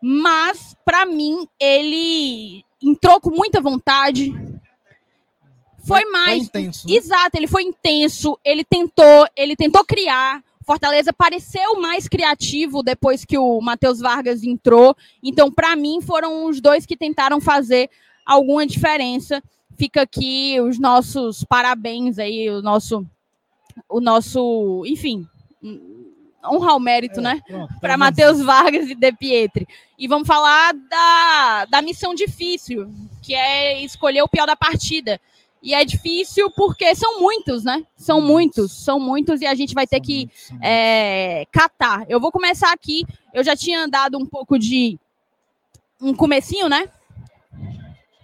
Mas, 0.01 0.75
para 0.85 1.05
mim, 1.07 1.47
ele 1.59 2.63
entrou 2.81 3.19
com 3.19 3.31
muita 3.31 3.59
vontade. 3.59 4.31
Foi 5.89 6.05
mais. 6.05 6.37
Foi 6.49 6.61
intenso. 6.61 6.87
Né? 6.87 6.95
Exato, 6.95 7.37
ele 7.37 7.47
foi 7.47 7.63
intenso. 7.63 8.39
Ele 8.43 8.63
tentou, 8.63 9.27
ele 9.35 9.55
tentou 9.55 9.83
criar. 9.83 10.43
Fortaleza 10.65 11.11
pareceu 11.11 11.81
mais 11.81 12.07
criativo 12.07 12.83
depois 12.83 13.25
que 13.25 13.37
o 13.37 13.59
Matheus 13.59 13.99
Vargas 13.99 14.43
entrou. 14.43 14.95
Então, 15.23 15.51
para 15.51 15.75
mim, 15.75 15.99
foram 16.01 16.45
os 16.45 16.61
dois 16.61 16.85
que 16.85 16.95
tentaram 16.95 17.41
fazer 17.41 17.89
alguma 18.25 18.65
diferença 18.67 19.41
fica 19.79 20.01
aqui 20.01 20.59
os 20.59 20.77
nossos 20.77 21.45
parabéns 21.45 22.19
aí, 22.19 22.49
o 22.49 22.61
nosso, 22.61 23.05
o 23.87 24.01
nosso, 24.01 24.83
enfim, 24.85 25.25
honrar 26.45 26.75
o 26.75 26.81
mérito, 26.81 27.21
é, 27.21 27.23
né? 27.23 27.41
Para 27.79 27.97
Matheus 27.97 28.41
Vargas 28.41 28.89
e 28.89 28.95
De 28.95 29.11
Pietri. 29.13 29.65
E 29.97 30.05
vamos 30.05 30.27
falar 30.27 30.73
da, 30.73 31.65
da 31.65 31.81
missão 31.81 32.13
difícil, 32.13 32.91
que 33.23 33.33
é 33.33 33.81
escolher 33.81 34.21
o 34.21 34.27
pior 34.27 34.45
da 34.45 34.55
partida. 34.55 35.19
E 35.61 35.73
é 35.73 35.83
difícil 35.83 36.49
porque 36.51 36.95
são 36.95 37.19
muitos, 37.19 37.63
né? 37.63 37.85
São 37.95 38.21
muitos, 38.21 38.71
são 38.71 38.99
muitos 38.99 39.41
e 39.41 39.45
a 39.45 39.53
gente 39.53 39.73
vai 39.73 39.85
ter 39.85 39.99
que 39.99 40.29
é, 40.61 41.45
catar. 41.51 42.05
Eu 42.07 42.19
vou 42.19 42.31
começar 42.31 42.71
aqui. 42.71 43.05
Eu 43.33 43.43
já 43.43 43.55
tinha 43.55 43.87
dado 43.87 44.17
um 44.17 44.25
pouco 44.25 44.57
de 44.57 44.97
um 46.01 46.15
comecinho, 46.15 46.69
né? 46.69 46.87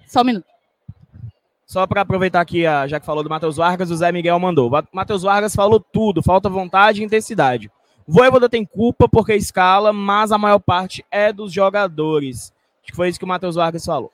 Só 0.08 0.22
um 0.22 0.26
minuto. 0.26 0.46
Só 1.66 1.86
para 1.86 2.02
aproveitar 2.02 2.40
aqui, 2.40 2.64
já 2.88 3.00
que 3.00 3.06
falou 3.06 3.24
do 3.24 3.30
Matheus 3.30 3.58
Vargas, 3.58 3.90
o 3.92 3.96
Zé 3.96 4.12
Miguel 4.12 4.40
mandou. 4.40 4.72
Matheus 4.94 5.24
Vargas 5.24 5.56
falou 5.56 5.80
tudo, 5.80 6.24
falta 6.24 6.48
vontade 6.48 7.02
e 7.02 7.06
intensidade. 7.06 7.70
Voivoda 8.08 8.48
tem 8.48 8.64
culpa 8.64 9.10
porque 9.10 9.34
escala, 9.34 9.92
mas 9.92 10.32
a 10.32 10.38
maior 10.38 10.60
parte 10.60 11.04
é 11.10 11.34
dos 11.34 11.52
jogadores. 11.52 12.54
Acho 12.82 12.92
que 12.92 12.96
foi 12.96 13.10
isso 13.10 13.18
que 13.18 13.26
o 13.26 13.28
Matheus 13.28 13.56
Vargas 13.56 13.84
falou. 13.84 14.12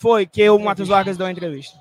Foi 0.00 0.26
que 0.26 0.48
o 0.48 0.58
Matheus 0.58 0.88
Vargas 0.88 1.16
deu 1.16 1.26
a 1.26 1.30
entrevista. 1.30 1.78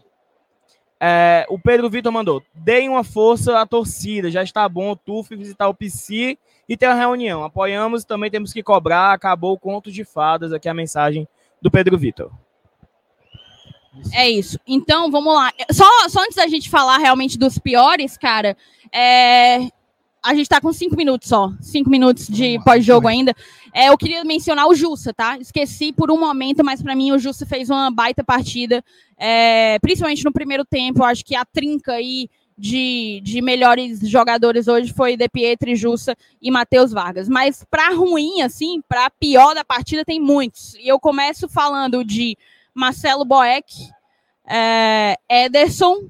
É, 0.99 1.45
o 1.49 1.57
Pedro 1.57 1.89
Vitor 1.89 2.11
mandou: 2.11 2.43
deem 2.53 2.89
uma 2.89 3.03
força 3.03 3.59
à 3.59 3.65
torcida, 3.65 4.29
já 4.29 4.43
está 4.43 4.67
bom 4.67 4.91
o 4.91 4.95
TUF 4.95 5.33
visitar 5.35 5.69
o 5.69 5.73
PC 5.73 6.37
e 6.67 6.75
ter 6.75 6.87
uma 6.87 6.95
reunião. 6.95 7.43
Apoiamos, 7.43 8.03
também 8.03 8.29
temos 8.29 8.51
que 8.51 8.61
cobrar. 8.61 9.13
Acabou 9.13 9.53
o 9.53 9.59
conto 9.59 9.89
de 9.91 10.03
fadas. 10.03 10.51
Aqui 10.51 10.67
a 10.67 10.73
mensagem 10.73 11.27
do 11.61 11.71
Pedro 11.71 11.97
Vitor. 11.97 12.29
É 14.13 14.29
isso. 14.29 14.59
Então, 14.67 15.09
vamos 15.09 15.33
lá. 15.33 15.51
Só, 15.71 15.85
só 16.09 16.21
antes 16.21 16.35
da 16.35 16.47
gente 16.47 16.69
falar 16.69 16.97
realmente 16.97 17.37
dos 17.37 17.57
piores, 17.57 18.17
cara, 18.17 18.55
é... 18.93 19.69
a 20.23 20.35
gente 20.35 20.49
tá 20.49 20.59
com 20.59 20.71
cinco 20.73 20.95
minutos 20.95 21.29
só. 21.29 21.51
Cinco 21.61 21.89
minutos 21.89 22.27
de 22.27 22.59
pós-jogo 22.63 23.07
ainda. 23.07 23.33
É, 23.73 23.89
eu 23.89 23.97
queria 23.97 24.23
mencionar 24.23 24.67
o 24.67 24.75
Jussa, 24.75 25.13
tá? 25.13 25.37
Esqueci 25.37 25.93
por 25.93 26.11
um 26.11 26.19
momento, 26.19 26.63
mas 26.63 26.81
para 26.81 26.95
mim 26.95 27.11
o 27.11 27.19
Jussa 27.19 27.45
fez 27.45 27.69
uma 27.69 27.89
baita 27.89 28.23
partida. 28.23 28.83
É... 29.17 29.77
principalmente 29.79 30.23
no 30.23 30.31
primeiro 30.31 30.65
tempo. 30.65 31.03
Acho 31.03 31.23
que 31.23 31.35
a 31.35 31.45
trinca 31.45 31.93
aí 31.93 32.29
de, 32.57 33.21
de 33.23 33.41
melhores 33.41 33.99
jogadores 34.01 34.67
hoje 34.67 34.91
foi 34.93 35.15
De 35.15 35.29
Pietri, 35.29 35.75
Jussa 35.75 36.15
e 36.41 36.51
Matheus 36.51 36.91
Vargas. 36.91 37.29
Mas 37.29 37.65
para 37.69 37.93
ruim, 37.93 38.41
assim, 38.41 38.81
para 38.87 39.09
pior 39.09 39.55
da 39.55 39.63
partida, 39.63 40.03
tem 40.03 40.19
muitos. 40.19 40.75
E 40.75 40.87
eu 40.87 40.99
começo 40.99 41.47
falando 41.47 42.03
de 42.03 42.37
Marcelo 42.73 43.23
Boeck, 43.23 43.73
é, 44.45 45.15
Ederson 45.29 46.09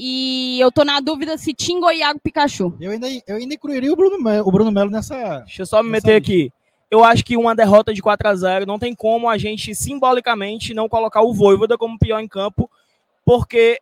e 0.00 0.60
eu 0.60 0.70
tô 0.70 0.84
na 0.84 1.00
dúvida 1.00 1.36
se 1.36 1.52
Tingo 1.52 1.86
ou 1.86 1.92
Iago 1.92 2.20
Pikachu. 2.20 2.72
Eu 2.80 2.92
ainda, 2.92 3.08
eu 3.26 3.36
ainda 3.36 3.54
incluiria 3.54 3.92
o 3.92 3.96
Bruno, 3.96 4.22
Melo, 4.22 4.46
o 4.46 4.52
Bruno 4.52 4.70
Melo 4.70 4.90
nessa. 4.90 5.40
Deixa 5.40 5.62
eu 5.62 5.66
só 5.66 5.82
me 5.82 5.90
meter 5.90 6.14
aqui. 6.14 6.52
Eu 6.88 7.02
acho 7.02 7.24
que 7.24 7.36
uma 7.36 7.54
derrota 7.54 7.92
de 7.92 8.00
4 8.00 8.28
a 8.28 8.34
0 8.34 8.64
não 8.64 8.78
tem 8.78 8.94
como 8.94 9.28
a 9.28 9.36
gente 9.36 9.74
simbolicamente 9.74 10.72
não 10.72 10.88
colocar 10.88 11.20
o 11.22 11.34
Voivoda 11.34 11.76
como 11.76 11.98
pior 11.98 12.20
em 12.20 12.28
campo, 12.28 12.70
porque 13.24 13.80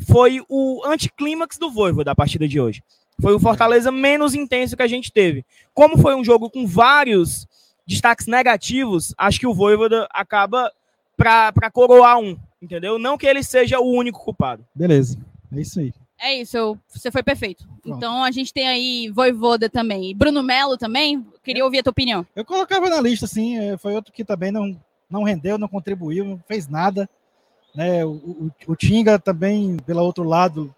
foi 0.00 0.44
o 0.48 0.82
anticlímax 0.84 1.58
do 1.58 1.70
Voivoda 1.70 2.06
da 2.06 2.14
partida 2.14 2.48
de 2.48 2.60
hoje. 2.60 2.82
Foi 3.22 3.32
o 3.32 3.40
Fortaleza 3.40 3.92
menos 3.92 4.34
intenso 4.34 4.76
que 4.76 4.82
a 4.82 4.88
gente 4.88 5.12
teve. 5.12 5.44
Como 5.72 5.96
foi 5.96 6.16
um 6.16 6.24
jogo 6.24 6.50
com 6.50 6.66
vários 6.66 7.46
destaques 7.86 8.26
negativos, 8.26 9.14
acho 9.16 9.38
que 9.38 9.46
o 9.46 9.54
Voivoda 9.54 10.08
acaba 10.10 10.72
para 11.16 11.70
coroar 11.72 12.18
um, 12.18 12.36
entendeu? 12.60 12.98
Não 12.98 13.16
que 13.16 13.26
ele 13.26 13.42
seja 13.44 13.78
o 13.78 13.90
único 13.90 14.18
culpado. 14.18 14.66
Beleza, 14.74 15.16
é 15.52 15.60
isso 15.60 15.80
aí. 15.80 15.92
É 16.18 16.34
isso, 16.34 16.56
eu, 16.56 16.78
você 16.88 17.10
foi 17.10 17.22
perfeito. 17.22 17.66
Pronto. 17.82 17.96
Então 17.96 18.24
a 18.24 18.30
gente 18.30 18.52
tem 18.52 18.66
aí 18.66 19.10
Voivoda 19.10 19.68
também. 19.68 20.16
Bruno 20.16 20.42
Melo 20.42 20.76
também, 20.76 21.26
queria 21.44 21.64
ouvir 21.64 21.80
a 21.80 21.82
tua 21.82 21.90
opinião. 21.90 22.26
Eu 22.34 22.44
colocava 22.44 22.88
na 22.88 23.00
lista, 23.00 23.26
sim, 23.26 23.58
é, 23.58 23.76
foi 23.76 23.94
outro 23.94 24.12
que 24.12 24.24
também 24.24 24.50
não, 24.50 24.80
não 25.10 25.22
rendeu, 25.22 25.58
não 25.58 25.68
contribuiu, 25.68 26.24
não 26.24 26.42
fez 26.48 26.68
nada. 26.68 27.08
Né? 27.74 28.04
O, 28.04 28.10
o, 28.10 28.50
o 28.68 28.76
Tinga 28.76 29.18
também, 29.18 29.76
pelo 29.84 30.02
outro 30.02 30.24
lado, 30.24 30.74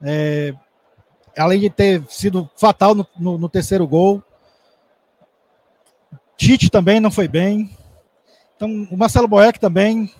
é, 0.00 0.54
além 1.36 1.60
de 1.60 1.70
ter 1.70 2.02
sido 2.08 2.50
fatal 2.56 2.94
no, 2.94 3.06
no, 3.18 3.38
no 3.38 3.48
terceiro 3.48 3.86
gol, 3.86 4.22
Tite 6.36 6.70
também 6.70 6.98
não 6.98 7.10
foi 7.10 7.28
bem. 7.28 7.70
Então, 8.56 8.88
o 8.90 8.96
Marcelo 8.96 9.28
Boeck 9.28 9.60
também. 9.60 10.10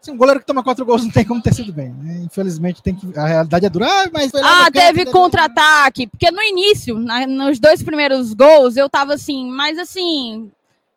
Assim, 0.00 0.12
um 0.12 0.16
goleiro 0.16 0.40
que 0.40 0.46
toma 0.46 0.62
quatro 0.62 0.84
gols 0.84 1.02
não 1.02 1.10
tem 1.10 1.24
como 1.24 1.42
ter 1.42 1.52
sido 1.52 1.72
bem. 1.72 1.90
Né? 1.90 2.22
Infelizmente, 2.24 2.82
tem 2.82 2.94
que, 2.94 3.18
a 3.18 3.26
realidade 3.26 3.66
é 3.66 3.70
dura. 3.70 3.86
Ah, 3.86 4.10
mas 4.12 4.32
ah 4.34 4.70
teve 4.70 5.06
contra-ataque. 5.06 6.06
Porque 6.06 6.30
no 6.30 6.42
início, 6.42 6.98
na, 6.98 7.26
nos 7.26 7.58
dois 7.58 7.82
primeiros 7.82 8.32
gols, 8.32 8.76
eu 8.76 8.88
tava 8.88 9.14
assim, 9.14 9.50
mas 9.50 9.76
assim, 9.76 10.52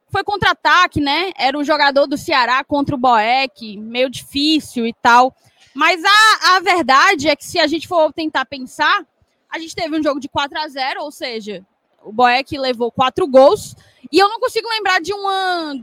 foi 0.10 0.24
contra-ataque, 0.24 1.02
né? 1.02 1.32
Era 1.36 1.58
o 1.58 1.64
jogador 1.64 2.06
do 2.06 2.18
Ceará 2.18 2.64
contra 2.64 2.94
o 2.94 2.98
Boeck, 2.98 3.78
meio 3.78 4.10
difícil 4.10 4.86
e 4.86 4.94
tal. 4.94 5.36
Mas 5.74 6.04
a, 6.04 6.58
a 6.58 6.60
verdade 6.60 7.28
é 7.28 7.36
que 7.36 7.46
se 7.46 7.60
a 7.60 7.66
gente 7.66 7.88
for 7.88 8.14
tentar 8.14 8.46
pensar, 8.46 9.04
a 9.50 9.58
gente 9.58 9.76
teve 9.76 9.98
um 9.98 10.04
jogo 10.04 10.20
de 10.20 10.30
4 10.30 10.60
a 10.60 10.68
0 10.68 11.02
ou 11.02 11.12
seja, 11.12 11.66
o 12.04 12.12
Boeck 12.12 12.58
levou 12.58 12.92
quatro 12.92 13.28
gols. 13.28 13.76
E 14.12 14.20
eu 14.20 14.28
não 14.28 14.40
consigo 14.40 14.68
lembrar 14.70 15.00
de 15.00 15.14
uma 15.14 15.76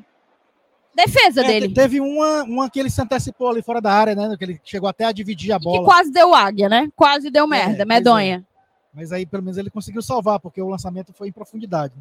defesa 1.06 1.42
é, 1.42 1.46
dele. 1.46 1.72
Teve 1.72 2.00
uma, 2.00 2.42
uma 2.42 2.70
que 2.70 2.80
ele 2.80 2.90
se 2.90 3.00
antecipou 3.00 3.48
ali 3.48 3.62
fora 3.62 3.80
da 3.80 3.92
área, 3.92 4.14
né? 4.14 4.36
Que 4.36 4.44
ele 4.44 4.60
chegou 4.64 4.88
até 4.88 5.04
a 5.04 5.12
dividir 5.12 5.52
a 5.52 5.58
bola. 5.58 5.82
E 5.82 5.84
quase 5.84 6.10
deu 6.10 6.34
águia, 6.34 6.68
né? 6.68 6.88
Quase 6.96 7.30
deu 7.30 7.44
é, 7.44 7.48
merda, 7.48 7.82
é, 7.82 7.86
medonha. 7.86 8.44
É. 8.44 8.58
Mas 8.94 9.12
aí, 9.12 9.24
pelo 9.24 9.42
menos, 9.42 9.56
ele 9.58 9.70
conseguiu 9.70 10.02
salvar, 10.02 10.40
porque 10.40 10.60
o 10.60 10.68
lançamento 10.68 11.12
foi 11.12 11.28
em 11.28 11.32
profundidade. 11.32 11.94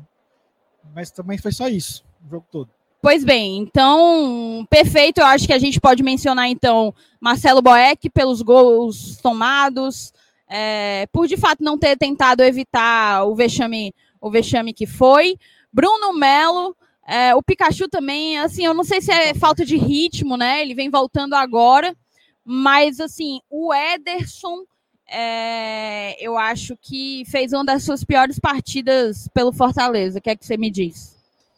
Mas 0.95 1.11
também 1.11 1.37
foi 1.37 1.51
só 1.51 1.67
isso, 1.67 2.03
o 2.25 2.29
jogo 2.29 2.45
todo. 2.51 2.69
Pois 3.01 3.23
bem, 3.23 3.57
então, 3.59 4.65
perfeito. 4.69 5.19
Eu 5.19 5.25
acho 5.25 5.45
que 5.45 5.53
a 5.53 5.59
gente 5.59 5.79
pode 5.79 6.01
mencionar, 6.01 6.49
então, 6.49 6.93
Marcelo 7.21 7.61
Boeck 7.61 8.09
pelos 8.09 8.41
gols 8.41 9.17
tomados, 9.17 10.11
é, 10.49 11.07
por 11.11 11.27
de 11.27 11.37
fato 11.37 11.63
não 11.63 11.77
ter 11.77 11.95
tentado 11.97 12.41
evitar 12.41 13.25
o 13.25 13.35
vexame, 13.35 13.93
o 14.19 14.31
vexame 14.31 14.73
que 14.73 14.87
foi. 14.87 15.37
Bruno 15.71 16.13
Melo, 16.13 16.75
é, 17.07 17.33
o 17.33 17.41
Pikachu 17.41 17.87
também, 17.87 18.37
assim, 18.37 18.65
eu 18.65 18.73
não 18.73 18.83
sei 18.83 18.99
se 18.99 19.11
é 19.11 19.33
falta 19.33 19.65
de 19.65 19.77
ritmo, 19.77 20.35
né? 20.35 20.61
Ele 20.61 20.75
vem 20.75 20.89
voltando 20.89 21.35
agora, 21.35 21.95
mas 22.43 22.99
assim, 22.99 23.39
o 23.49 23.73
Ederson, 23.73 24.65
é, 25.09 26.21
eu 26.23 26.37
acho 26.37 26.75
que 26.75 27.23
fez 27.27 27.53
uma 27.53 27.63
das 27.63 27.83
suas 27.83 28.03
piores 28.03 28.39
partidas 28.39 29.29
pelo 29.33 29.53
Fortaleza. 29.53 30.19
O 30.19 30.21
que 30.21 30.29
é 30.29 30.35
que 30.35 30.45
você 30.45 30.57
me 30.57 30.69
diz? 30.69 31.15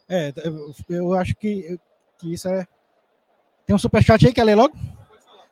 É, 0.08 0.32
eu, 0.88 1.14
acho 1.14 1.34
que, 1.34 1.78
que 2.18 2.32
isso 2.32 2.48
é. 2.48 2.66
Tem 3.66 3.74
um 3.74 3.78
superchat 3.78 4.24
aí, 4.24 4.32
quer 4.32 4.44
ler 4.44 4.54
logo? 4.54 4.74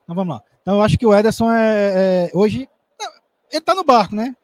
Então 0.05 0.15
vamos 0.15 0.35
lá. 0.35 0.43
Então 0.63 0.77
eu 0.77 0.83
acho 0.83 0.97
que 0.97 1.07
o 1.07 1.15
Ederson 1.15 1.51
é, 1.53 2.29
é 2.29 2.31
hoje. 2.33 2.69
Ele 3.51 3.61
tá 3.61 3.75
no 3.75 3.85
barco, 3.85 4.15
né? 4.15 4.37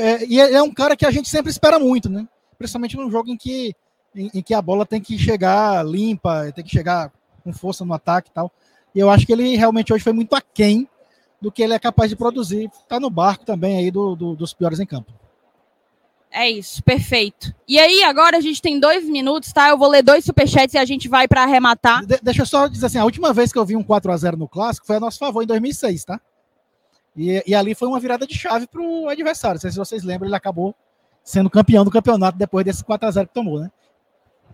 É, 0.00 0.24
e 0.24 0.40
é 0.40 0.62
um 0.62 0.72
cara 0.72 0.96
que 0.96 1.06
a 1.06 1.10
gente 1.10 1.28
sempre 1.28 1.50
espera 1.50 1.78
muito, 1.78 2.08
né? 2.08 2.26
Principalmente 2.58 2.96
num 2.96 3.10
jogo 3.10 3.30
em 3.30 3.36
que, 3.36 3.74
em, 4.16 4.30
em, 4.34 4.42
que 4.42 4.54
a 4.54 4.62
bola 4.62 4.86
tem 4.86 5.00
que 5.00 5.18
chegar 5.18 5.84
limpa, 5.84 6.50
tem 6.52 6.64
que 6.64 6.70
chegar 6.70 7.12
com 7.44 7.52
força 7.52 7.84
no 7.84 7.94
ataque 7.94 8.30
e 8.30 8.32
tal. 8.32 8.50
E 8.94 8.98
eu 8.98 9.10
acho 9.10 9.26
que 9.26 9.32
ele 9.32 9.56
realmente 9.56 9.92
hoje 9.92 10.02
foi 10.02 10.12
muito 10.12 10.34
aquém 10.34 10.88
do 11.40 11.52
que 11.52 11.62
ele 11.62 11.74
é 11.74 11.78
capaz 11.78 12.10
de 12.10 12.16
produzir. 12.16 12.70
Tá 12.88 12.98
no 12.98 13.10
barco 13.10 13.44
também 13.44 13.78
aí 13.78 13.90
do, 13.90 14.16
do, 14.16 14.34
dos 14.34 14.54
piores 14.54 14.80
em 14.80 14.86
campo. 14.86 15.12
É 16.30 16.50
isso, 16.50 16.82
perfeito. 16.82 17.54
E 17.66 17.78
aí, 17.78 18.02
agora 18.02 18.36
a 18.36 18.40
gente 18.40 18.60
tem 18.60 18.78
dois 18.78 19.08
minutos, 19.08 19.52
tá? 19.52 19.70
Eu 19.70 19.78
vou 19.78 19.88
ler 19.88 20.02
dois 20.02 20.24
superchats 20.24 20.74
e 20.74 20.78
a 20.78 20.84
gente 20.84 21.08
vai 21.08 21.26
para 21.26 21.42
arrematar. 21.42 22.04
De 22.04 22.18
deixa 22.22 22.42
eu 22.42 22.46
só 22.46 22.66
dizer 22.66 22.86
assim: 22.86 22.98
a 22.98 23.04
última 23.04 23.32
vez 23.32 23.52
que 23.52 23.58
eu 23.58 23.64
vi 23.64 23.76
um 23.76 23.82
4 23.82 24.12
a 24.12 24.16
0 24.16 24.36
no 24.36 24.48
clássico 24.48 24.86
foi 24.86 24.96
a 24.96 25.00
nosso 25.00 25.18
favor 25.18 25.42
em 25.42 25.46
2006, 25.46 26.04
tá? 26.04 26.20
E, 27.16 27.42
e 27.46 27.54
ali 27.54 27.74
foi 27.74 27.88
uma 27.88 27.98
virada 27.98 28.26
de 28.26 28.34
chave 28.36 28.66
para 28.66 28.82
o 28.82 29.08
adversário. 29.08 29.54
Não 29.54 29.60
sei 29.62 29.70
se 29.70 29.78
vocês 29.78 30.04
lembram, 30.04 30.28
ele 30.28 30.36
acabou 30.36 30.74
sendo 31.24 31.48
campeão 31.48 31.84
do 31.84 31.90
campeonato 31.90 32.36
depois 32.36 32.64
desse 32.64 32.84
4 32.84 33.08
a 33.08 33.10
0 33.10 33.28
que 33.28 33.34
tomou, 33.34 33.60
né? 33.60 33.70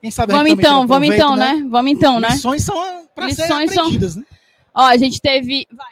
Quem 0.03 0.11
sabe 0.11 0.33
vamos 0.33 0.51
então, 0.51 0.85
vamos 0.85 1.09
então, 1.09 1.37
né? 1.37 1.53
né? 1.55 1.69
Vamos 1.71 1.93
então, 1.93 2.19
né? 2.19 2.31
Lições 2.31 2.65
são 2.65 3.07
para 3.15 3.31
ser 3.31 3.45
aprendidas, 3.45 4.15
são... 4.15 4.21
né? 4.21 4.27
Ó, 4.75 4.83
a 4.83 4.97
gente 4.97 5.21
teve. 5.21 5.65
Vai. 5.71 5.87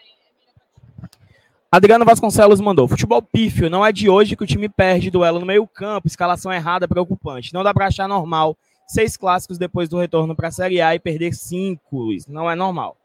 Adriano 1.71 2.05
Vasconcelos 2.05 2.61
mandou: 2.61 2.89
futebol 2.89 3.23
pífio, 3.23 3.71
não 3.71 3.87
é 3.87 3.93
de 3.93 4.11
hoje 4.11 4.35
que 4.35 4.43
o 4.43 4.47
time 4.47 4.69
perde 4.69 5.13
duelo 5.13 5.39
no 5.39 5.47
meio-campo, 5.47 6.09
escalação 6.09 6.53
errada, 6.53 6.89
preocupante. 6.89 7.55
Não 7.55 7.63
dá 7.63 7.73
para 7.73 7.87
achar 7.87 8.09
normal 8.09 8.59
seis 8.89 9.17
clássicos 9.17 9.59
depois 9.59 9.89
do 9.89 10.01
retorno 10.01 10.35
para 10.35 10.49
a 10.49 10.53
Série 10.53 10.81
A 10.81 10.93
e 10.93 10.99
perder 10.99 11.33
cinco. 11.33 12.09
Não 12.27 12.51
é 12.51 12.57
normal. 12.57 12.97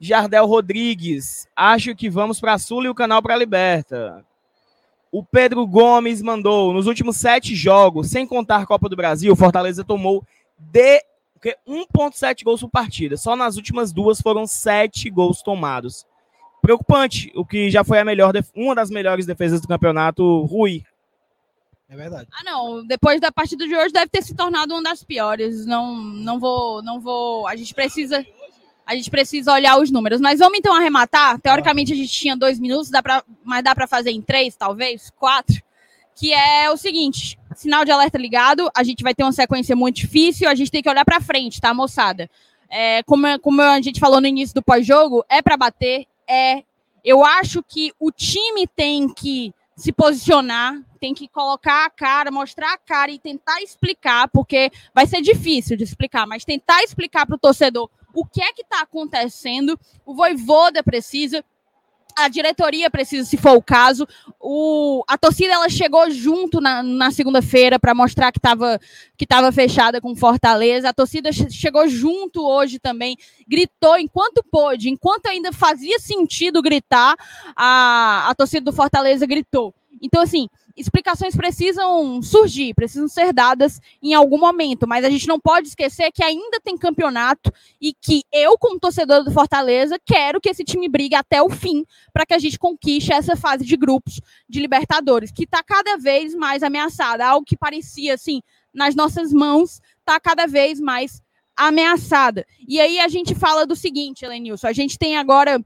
Jardel 0.00 0.46
Rodrigues, 0.46 1.46
acho 1.54 1.94
que 1.94 2.10
vamos 2.10 2.40
para 2.40 2.58
Sul 2.58 2.82
e 2.84 2.88
o 2.88 2.94
canal 2.94 3.22
para 3.22 3.36
Liberta. 3.36 4.24
O 5.14 5.22
Pedro 5.22 5.64
Gomes 5.64 6.20
mandou: 6.20 6.72
nos 6.72 6.88
últimos 6.88 7.16
sete 7.16 7.54
jogos, 7.54 8.10
sem 8.10 8.26
contar 8.26 8.66
Copa 8.66 8.88
do 8.88 8.96
Brasil, 8.96 9.36
Fortaleza 9.36 9.84
tomou 9.84 10.26
de 10.58 11.04
1,7 11.68 12.42
gols 12.42 12.60
por 12.60 12.68
partida. 12.68 13.16
Só 13.16 13.36
nas 13.36 13.56
últimas 13.56 13.92
duas 13.92 14.20
foram 14.20 14.44
sete 14.44 15.08
gols 15.08 15.40
tomados 15.40 16.04
preocupante, 16.60 17.30
o 17.36 17.44
que 17.44 17.70
já 17.70 17.84
foi 17.84 18.00
a 18.00 18.04
melhor, 18.04 18.32
uma 18.56 18.74
das 18.74 18.90
melhores 18.90 19.24
defesas 19.24 19.60
do 19.60 19.68
campeonato, 19.68 20.40
Rui. 20.46 20.82
É 21.88 21.94
verdade. 21.94 22.26
Ah, 22.32 22.42
não. 22.42 22.84
Depois 22.84 23.20
da 23.20 23.30
partida 23.30 23.68
de 23.68 23.76
hoje 23.76 23.92
deve 23.92 24.08
ter 24.08 24.22
se 24.22 24.34
tornado 24.34 24.72
uma 24.72 24.82
das 24.82 25.04
piores. 25.04 25.64
Não, 25.64 25.94
não 25.94 26.40
vou, 26.40 26.82
não 26.82 26.98
vou. 26.98 27.46
A 27.46 27.54
gente 27.54 27.72
precisa, 27.72 28.26
a 28.86 28.94
gente 28.94 29.10
precisa 29.10 29.52
olhar 29.52 29.78
os 29.78 29.90
números. 29.90 30.20
Mas 30.20 30.38
vamos 30.38 30.58
então 30.58 30.74
arrematar. 30.74 31.40
Teoricamente 31.40 31.92
a 31.92 31.96
gente 31.96 32.12
tinha 32.12 32.36
dois 32.36 32.58
minutos, 32.58 32.90
dá 32.90 33.02
pra, 33.02 33.22
mas 33.42 33.62
dá 33.64 33.74
para 33.74 33.86
fazer 33.86 34.10
em 34.10 34.20
três, 34.20 34.56
talvez, 34.56 35.10
quatro. 35.18 35.62
Que 36.14 36.32
é 36.32 36.70
o 36.70 36.76
seguinte: 36.76 37.38
sinal 37.54 37.84
de 37.84 37.90
alerta 37.90 38.18
ligado. 38.18 38.70
A 38.74 38.82
gente 38.82 39.02
vai 39.02 39.14
ter 39.14 39.22
uma 39.22 39.32
sequência 39.32 39.74
muito 39.74 39.96
difícil. 39.96 40.48
A 40.48 40.54
gente 40.54 40.70
tem 40.70 40.82
que 40.82 40.88
olhar 40.88 41.04
para 41.04 41.20
frente, 41.20 41.60
tá, 41.60 41.72
moçada? 41.72 42.30
É, 42.68 43.02
como, 43.04 43.38
como 43.40 43.62
a 43.62 43.80
gente 43.80 44.00
falou 44.00 44.20
no 44.20 44.26
início 44.26 44.54
do 44.54 44.62
pós-jogo, 44.62 45.24
é 45.28 45.40
para 45.40 45.56
bater, 45.56 46.06
é. 46.28 46.62
Eu 47.04 47.22
acho 47.22 47.62
que 47.62 47.92
o 48.00 48.10
time 48.10 48.66
tem 48.66 49.12
que 49.12 49.52
se 49.76 49.92
posicionar, 49.92 50.80
tem 50.98 51.12
que 51.12 51.28
colocar 51.28 51.84
a 51.84 51.90
cara, 51.90 52.30
mostrar 52.30 52.72
a 52.72 52.78
cara 52.78 53.10
e 53.10 53.18
tentar 53.18 53.60
explicar, 53.60 54.26
porque 54.28 54.70
vai 54.94 55.06
ser 55.06 55.20
difícil 55.20 55.76
de 55.76 55.84
explicar, 55.84 56.26
mas 56.26 56.46
tentar 56.46 56.82
explicar 56.82 57.26
para 57.26 57.36
o 57.36 57.38
torcedor 57.38 57.90
o 58.14 58.24
que 58.24 58.42
é 58.42 58.52
que 58.52 58.62
está 58.62 58.80
acontecendo. 58.80 59.78
O 60.06 60.14
Voivoda 60.14 60.82
precisa, 60.82 61.44
a 62.16 62.28
diretoria 62.28 62.88
precisa, 62.88 63.28
se 63.28 63.36
for 63.36 63.56
o 63.56 63.62
caso. 63.62 64.06
O, 64.40 65.02
a 65.08 65.18
torcida 65.18 65.52
ela 65.52 65.68
chegou 65.68 66.10
junto 66.10 66.60
na, 66.60 66.82
na 66.82 67.10
segunda-feira 67.10 67.78
para 67.78 67.94
mostrar 67.94 68.30
que 68.30 68.38
estava 68.38 68.80
que 69.16 69.26
tava 69.26 69.50
fechada 69.50 70.00
com 70.00 70.14
Fortaleza. 70.14 70.88
A 70.88 70.94
torcida 70.94 71.30
chegou 71.32 71.88
junto 71.88 72.46
hoje 72.46 72.78
também, 72.78 73.16
gritou 73.48 73.98
enquanto 73.98 74.44
pôde, 74.50 74.88
enquanto 74.88 75.26
ainda 75.26 75.52
fazia 75.52 75.98
sentido 75.98 76.62
gritar, 76.62 77.16
a, 77.56 78.28
a 78.30 78.34
torcida 78.34 78.64
do 78.64 78.72
Fortaleza 78.72 79.26
gritou. 79.26 79.74
Então, 80.00 80.22
assim, 80.22 80.48
explicações 80.76 81.36
precisam 81.36 82.20
surgir, 82.22 82.74
precisam 82.74 83.08
ser 83.08 83.32
dadas 83.32 83.80
em 84.02 84.14
algum 84.14 84.38
momento, 84.38 84.86
mas 84.86 85.04
a 85.04 85.10
gente 85.10 85.28
não 85.28 85.38
pode 85.38 85.68
esquecer 85.68 86.10
que 86.10 86.22
ainda 86.22 86.60
tem 86.60 86.76
campeonato 86.76 87.52
e 87.80 87.94
que 87.94 88.22
eu, 88.32 88.58
como 88.58 88.80
torcedor 88.80 89.24
do 89.24 89.30
Fortaleza, 89.30 89.98
quero 90.04 90.40
que 90.40 90.48
esse 90.48 90.64
time 90.64 90.88
brigue 90.88 91.14
até 91.14 91.40
o 91.42 91.48
fim 91.48 91.84
para 92.12 92.26
que 92.26 92.34
a 92.34 92.38
gente 92.38 92.58
conquiste 92.58 93.12
essa 93.12 93.36
fase 93.36 93.64
de 93.64 93.76
grupos 93.76 94.20
de 94.48 94.60
Libertadores, 94.60 95.30
que 95.30 95.44
está 95.44 95.62
cada 95.62 95.96
vez 95.96 96.34
mais 96.34 96.62
ameaçada. 96.62 97.26
Algo 97.26 97.46
que 97.46 97.56
parecia 97.56 98.14
assim 98.14 98.40
nas 98.72 98.94
nossas 98.94 99.32
mãos 99.32 99.80
está 100.00 100.18
cada 100.18 100.46
vez 100.46 100.80
mais 100.80 101.22
ameaçada. 101.56 102.44
E 102.66 102.80
aí 102.80 102.98
a 102.98 103.08
gente 103.08 103.34
fala 103.34 103.64
do 103.64 103.76
seguinte, 103.76 104.24
Elenilson, 104.24 104.66
a 104.66 104.72
gente 104.72 104.98
tem 104.98 105.16
agora 105.16 105.64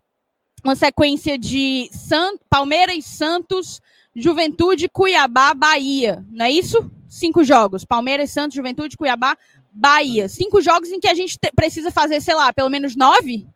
uma 0.64 0.76
sequência 0.76 1.38
de 1.38 1.88
San... 1.92 2.36
Palmeiras, 2.50 3.04
Santos, 3.04 3.80
Juventude, 4.20 4.88
Cuiabá, 4.88 5.54
Bahia. 5.54 6.24
Não 6.30 6.44
é 6.44 6.50
isso? 6.50 6.90
Cinco 7.08 7.42
jogos. 7.44 7.84
Palmeiras, 7.84 8.30
Santos, 8.30 8.54
Juventude, 8.54 8.96
Cuiabá, 8.96 9.36
Bahia. 9.72 10.28
Cinco 10.28 10.60
jogos 10.60 10.90
em 10.90 11.00
que 11.00 11.08
a 11.08 11.14
gente 11.14 11.38
precisa 11.54 11.90
fazer, 11.90 12.20
sei 12.20 12.34
lá, 12.34 12.52
pelo 12.52 12.68
menos 12.68 12.96
nove? 12.96 13.46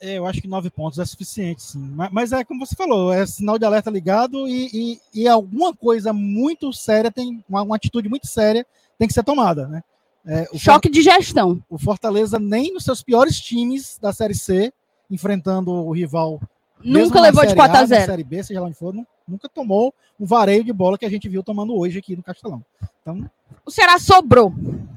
É, 0.00 0.18
eu 0.18 0.26
acho 0.26 0.40
que 0.40 0.48
nove 0.48 0.70
pontos 0.70 0.98
é 0.98 1.04
suficiente, 1.04 1.62
sim. 1.62 1.92
Mas, 1.94 2.10
mas, 2.12 2.32
é 2.32 2.44
como 2.44 2.64
você 2.64 2.76
falou, 2.76 3.12
é 3.12 3.26
sinal 3.26 3.58
de 3.58 3.64
alerta 3.64 3.90
ligado 3.90 4.46
e, 4.46 4.70
e, 4.72 5.00
e 5.22 5.28
alguma 5.28 5.74
coisa 5.74 6.12
muito 6.12 6.72
séria, 6.72 7.10
tem 7.10 7.44
uma, 7.48 7.62
uma, 7.62 7.76
atitude 7.76 8.08
muito 8.08 8.26
séria 8.26 8.64
tem 8.98 9.06
que 9.06 9.14
ser 9.14 9.22
tomada, 9.22 9.68
né? 9.68 9.82
É, 10.26 10.46
Choque 10.58 10.90
de 10.90 11.00
gestão. 11.00 11.62
O 11.70 11.78
Fortaleza, 11.78 12.38
nem 12.38 12.74
nos 12.74 12.84
seus 12.84 13.02
piores 13.02 13.40
times 13.40 13.98
da 14.00 14.12
Série 14.12 14.34
C, 14.34 14.72
enfrentando 15.10 15.70
o 15.70 15.92
rival 15.92 16.40
Nunca 16.82 17.20
levou 17.20 17.44
de 17.44 17.54
4 17.54 17.76
a 17.76 17.84
0 17.84 18.06
Série 18.06 18.24
B, 18.24 18.42
seja 18.42 18.60
lá 18.60 18.66
onde 18.66 18.76
for, 18.76 18.94
nunca 19.26 19.48
tomou 19.48 19.92
um 20.18 20.24
vareio 20.26 20.64
de 20.64 20.72
bola 20.72 20.98
que 20.98 21.04
a 21.04 21.10
gente 21.10 21.28
viu 21.28 21.42
tomando 21.42 21.76
hoje 21.76 21.98
aqui 21.98 22.16
no 22.16 22.22
Castelão. 22.22 22.64
Então, 23.02 23.28
o 23.64 23.70
Ceará 23.70 23.98
sobrou. 23.98 24.52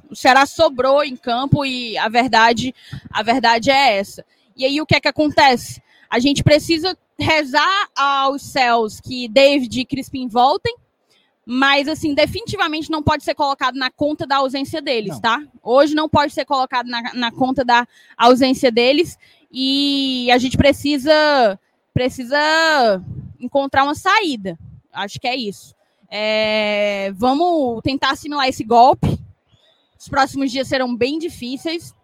O 0.09 0.15
Ceará 0.15 0.45
sobrou 0.45 1.03
em 1.03 1.15
campo 1.15 1.65
e 1.65 1.97
a 1.97 2.09
verdade, 2.09 2.73
a 3.09 3.23
verdade 3.23 3.69
é 3.69 3.97
essa. 3.97 4.25
E 4.55 4.65
aí 4.65 4.81
o 4.81 4.85
que 4.85 4.95
é 4.95 4.99
que 4.99 5.07
acontece? 5.07 5.81
A 6.09 6.19
gente 6.19 6.43
precisa 6.43 6.97
rezar 7.17 7.87
aos 7.95 8.41
céus 8.41 8.99
que 8.99 9.27
David 9.27 9.79
e 9.79 9.85
Crispim 9.85 10.27
voltem, 10.27 10.75
mas 11.45 11.87
assim, 11.87 12.13
definitivamente 12.13 12.89
não 12.89 13.01
pode 13.01 13.23
ser 13.23 13.33
colocado 13.33 13.75
na 13.75 13.89
conta 13.89 14.27
da 14.27 14.37
ausência 14.37 14.81
deles, 14.81 15.13
não. 15.13 15.21
tá? 15.21 15.43
Hoje 15.63 15.95
não 15.95 16.09
pode 16.09 16.33
ser 16.33 16.45
colocado 16.45 16.87
na, 16.87 17.13
na 17.13 17.31
conta 17.31 17.63
da 17.63 17.87
ausência 18.17 18.71
deles 18.71 19.17
e 19.51 20.29
a 20.31 20.37
gente 20.37 20.57
precisa 20.57 21.59
precisa 21.93 23.01
encontrar 23.39 23.83
uma 23.83 23.95
saída. 23.95 24.57
Acho 24.91 25.19
que 25.19 25.27
é 25.27 25.35
isso. 25.35 25.75
É, 26.09 27.11
vamos 27.15 27.81
tentar 27.83 28.11
assimilar 28.11 28.47
esse 28.47 28.63
golpe. 28.63 29.19
Os 29.97 30.07
próximos 30.07 30.51
dias 30.51 30.67
serão 30.67 30.95
bem 30.95 31.19
difíceis, 31.19 31.95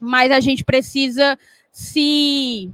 mas 0.00 0.30
a 0.30 0.40
gente 0.40 0.64
precisa 0.64 1.38
se 1.70 2.70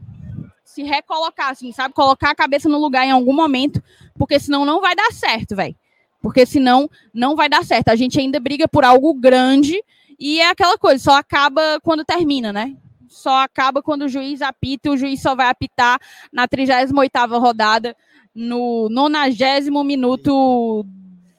se 0.64 0.82
recolocar, 0.82 1.50
assim, 1.50 1.72
sabe? 1.72 1.92
Colocar 1.92 2.30
a 2.30 2.34
cabeça 2.34 2.68
no 2.68 2.78
lugar 2.78 3.04
em 3.04 3.10
algum 3.10 3.32
momento, 3.32 3.82
porque 4.14 4.38
senão 4.38 4.64
não 4.64 4.80
vai 4.80 4.94
dar 4.94 5.12
certo, 5.12 5.56
velho. 5.56 5.74
Porque 6.20 6.46
senão 6.46 6.88
não 7.12 7.34
vai 7.34 7.48
dar 7.48 7.64
certo. 7.64 7.88
A 7.88 7.96
gente 7.96 8.18
ainda 8.20 8.38
briga 8.38 8.68
por 8.68 8.84
algo 8.84 9.12
grande 9.12 9.82
e 10.18 10.40
é 10.40 10.48
aquela 10.48 10.78
coisa, 10.78 11.02
só 11.02 11.16
acaba 11.16 11.80
quando 11.82 12.04
termina, 12.04 12.52
né? 12.52 12.76
Só 13.08 13.42
acaba 13.42 13.82
quando 13.82 14.02
o 14.02 14.08
juiz 14.08 14.42
apita, 14.42 14.90
o 14.90 14.96
juiz 14.96 15.20
só 15.20 15.34
vai 15.34 15.48
apitar 15.48 15.98
na 16.32 16.46
38ª 16.46 17.40
rodada, 17.40 17.96
no 18.34 18.88
90 18.88 19.70
minuto 19.84 20.84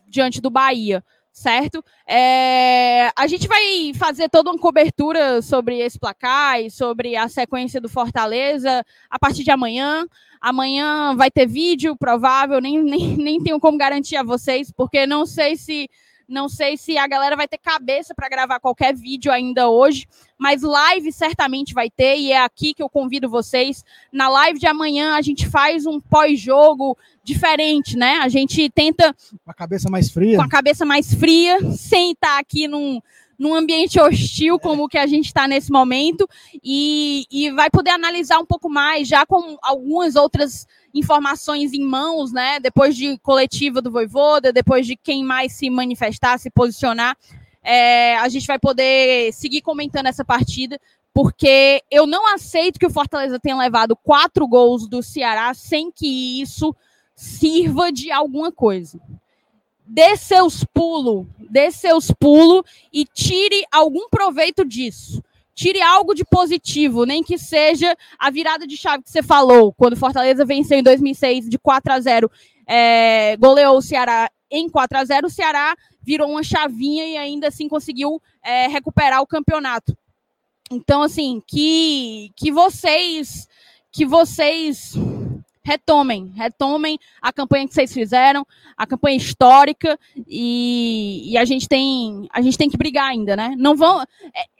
diante 0.07 0.41
do 0.41 0.49
Bahia. 0.49 1.03
certo? 1.31 1.83
É, 2.05 3.11
a 3.15 3.25
gente 3.27 3.47
vai 3.47 3.93
fazer 3.95 4.27
toda 4.27 4.51
uma 4.51 4.59
cobertura 4.59 5.41
sobre 5.41 5.79
esse 5.79 5.97
placar 5.97 6.59
e 6.59 6.69
sobre 6.69 7.15
a 7.15 7.29
sequência 7.29 7.79
do 7.79 7.87
Fortaleza 7.87 8.83
a 9.09 9.17
partir 9.17 9.43
de 9.43 9.51
amanhã. 9.51 10.05
Amanhã 10.41 11.15
vai 11.15 11.31
ter 11.31 11.47
vídeo, 11.47 11.95
provável, 11.95 12.59
nem, 12.59 12.83
nem, 12.83 13.15
nem 13.15 13.41
tenho 13.41 13.59
como 13.59 13.77
garantir 13.77 14.17
a 14.17 14.23
vocês, 14.23 14.71
porque 14.71 15.05
não 15.05 15.25
sei 15.25 15.55
se 15.55 15.89
não 16.29 16.47
sei 16.47 16.77
se 16.77 16.97
a 16.97 17.07
galera 17.07 17.35
vai 17.35 17.47
ter 17.47 17.57
cabeça 17.57 18.13
para 18.13 18.29
gravar 18.29 18.59
qualquer 18.59 18.95
vídeo 18.95 19.31
ainda 19.31 19.69
hoje, 19.69 20.07
mas 20.37 20.61
live 20.61 21.11
certamente 21.11 21.73
vai 21.73 21.89
ter 21.89 22.17
e 22.17 22.31
é 22.31 22.39
aqui 22.39 22.73
que 22.73 22.83
eu 22.83 22.89
convido 22.89 23.29
vocês. 23.29 23.83
Na 24.13 24.29
live 24.29 24.59
de 24.59 24.67
amanhã 24.67 25.15
a 25.15 25.21
gente 25.21 25.47
faz 25.47 25.85
um 25.85 25.99
pós-jogo 25.99 26.97
diferente, 27.23 27.97
né? 27.97 28.19
A 28.21 28.29
gente 28.29 28.69
tenta 28.69 29.13
com 29.43 29.51
a 29.51 29.53
cabeça 29.53 29.89
mais 29.89 30.11
fria, 30.11 30.37
com 30.37 30.43
a 30.43 30.49
cabeça 30.49 30.85
mais 30.85 31.13
fria, 31.13 31.57
sem 31.71 32.11
estar 32.11 32.39
aqui 32.39 32.67
num 32.67 33.01
num 33.39 33.55
ambiente 33.55 33.99
hostil 34.01 34.59
como 34.59 34.83
o 34.83 34.87
que 34.89 34.97
a 34.97 35.07
gente 35.07 35.27
está 35.27 35.47
nesse 35.47 35.71
momento 35.71 36.27
e, 36.61 37.25
e 37.31 37.49
vai 37.51 37.69
poder 37.69 37.91
analisar 37.91 38.37
um 38.37 38.45
pouco 38.45 38.69
mais, 38.69 39.07
já 39.07 39.25
com 39.25 39.57
algumas 39.61 40.17
outras 40.17 40.67
informações 40.93 41.71
em 41.71 41.81
mãos, 41.81 42.33
né? 42.33 42.59
Depois 42.59 42.97
de 42.97 43.17
coletiva 43.19 43.81
do 43.81 43.89
Voivoda, 43.89 44.51
depois 44.51 44.85
de 44.85 44.97
quem 44.97 45.23
mais 45.23 45.53
se 45.53 45.69
manifestar, 45.69 46.37
se 46.37 46.51
posicionar, 46.51 47.15
é, 47.63 48.17
a 48.17 48.27
gente 48.27 48.45
vai 48.45 48.59
poder 48.59 49.31
seguir 49.31 49.61
comentando 49.61 50.07
essa 50.07 50.25
partida, 50.25 50.77
porque 51.13 51.81
eu 51.89 52.05
não 52.05 52.27
aceito 52.33 52.79
que 52.79 52.85
o 52.85 52.91
Fortaleza 52.91 53.39
tenha 53.39 53.57
levado 53.57 53.95
quatro 53.95 54.45
gols 54.47 54.87
do 54.87 55.01
Ceará 55.01 55.53
sem 55.53 55.89
que 55.91 56.41
isso 56.41 56.75
sirva 57.15 57.91
de 57.91 58.11
alguma 58.11 58.51
coisa 58.51 58.99
dê 59.89 60.15
seus 60.15 60.63
pulos, 60.63 61.25
dê 61.49 61.71
seus 61.71 62.11
pulos 62.11 62.61
e 62.93 63.05
tire 63.05 63.65
algum 63.71 64.07
proveito 64.07 64.63
disso. 64.63 65.23
Tire 65.55 65.81
algo 65.81 66.13
de 66.13 66.23
positivo, 66.23 67.05
nem 67.05 67.23
que 67.23 67.37
seja 67.37 67.97
a 68.17 68.29
virada 68.29 68.67
de 68.67 68.77
chave 68.77 69.03
que 69.03 69.09
você 69.09 69.23
falou, 69.23 69.73
quando 69.73 69.97
Fortaleza 69.97 70.45
venceu 70.45 70.77
em 70.77 70.83
2006 70.83 71.49
de 71.49 71.57
4 71.57 71.91
a 71.91 71.99
0, 71.99 72.31
é, 72.65 73.35
goleou 73.37 73.77
o 73.77 73.81
Ceará 73.81 74.29
em 74.49 74.69
4 74.69 74.97
a 74.99 75.03
0, 75.03 75.27
o 75.27 75.29
Ceará 75.29 75.75
virou 76.01 76.29
uma 76.29 76.43
chavinha 76.43 77.05
e 77.05 77.17
ainda 77.17 77.47
assim 77.47 77.67
conseguiu 77.67 78.21
é, 78.43 78.67
recuperar 78.67 79.21
o 79.21 79.27
campeonato. 79.27 79.97
Então, 80.71 81.01
assim, 81.01 81.41
que, 81.47 82.31
que 82.37 82.51
vocês 82.51 83.47
que 83.91 84.05
vocês 84.05 84.93
retomem, 85.63 86.31
retomem 86.35 86.97
a 87.21 87.31
campanha 87.31 87.67
que 87.67 87.73
vocês 87.73 87.93
fizeram, 87.93 88.45
a 88.77 88.87
campanha 88.87 89.17
histórica 89.17 89.99
e, 90.27 91.31
e, 91.31 91.37
a 91.37 91.45
gente 91.45 91.67
tem 91.67 92.27
a 92.33 92.41
gente 92.41 92.57
tem 92.57 92.69
que 92.69 92.77
brigar 92.77 93.07
ainda, 93.07 93.35
né? 93.35 93.55
Não 93.57 93.75
vão, 93.75 94.01
é, 94.01 94.07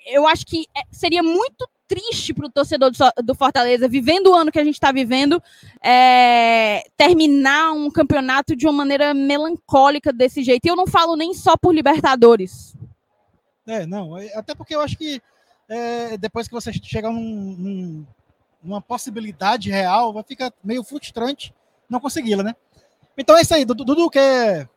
eu 0.08 0.28
acho 0.28 0.46
que 0.46 0.66
é, 0.76 0.82
seria 0.92 1.24
muito 1.24 1.68
triste 1.90 2.36
para 2.36 2.46
o 2.46 2.52
torcedor 2.52 2.92
do, 3.24 3.34
Fortaleza, 3.34 3.88
vivendo 3.88 4.28
o 4.28 4.36
ano 4.36 4.52
que 4.52 4.60
a 4.60 4.64
gente 4.64 4.76
está 4.76 4.92
vivendo, 4.92 5.42
é, 5.84 6.84
terminar 6.96 7.72
um 7.72 7.90
campeonato 7.90 8.56
de 8.56 8.68
uma 8.68 8.74
maneira 8.74 9.12
melancólica 9.12 10.14
desse 10.14 10.44
jeito. 10.44 10.66
E 10.66 10.70
eu 10.70 10.76
não 10.76 10.86
falo 10.86 11.16
nem 11.16 11.34
só 11.34 11.58
por 11.58 11.74
Libertadores. 11.74 12.76
É, 13.66 13.88
não, 13.88 14.16
é, 14.16 14.32
até 14.36 14.54
porque 14.54 14.76
eu 14.76 14.82
acho 14.82 14.96
que 14.96 15.20
é, 15.68 16.16
depois 16.18 16.48
que 16.48 16.54
você 16.54 16.72
chegar 16.74 17.12
num, 17.12 17.56
num 17.58 18.08
uma 18.64 18.82
possibilidade 18.82 19.70
real, 19.70 20.14
vai 20.14 20.24
ficar 20.24 20.54
meio 20.64 20.84
frustrante 20.84 21.54
não 21.90 22.00
consegui-la, 22.00 22.44
né? 22.44 22.56
Então 23.18 23.36
é 23.36 23.42
isso 23.42 23.54
aí. 23.54 23.66
Dudu, 23.66 24.10
quer 24.10 24.70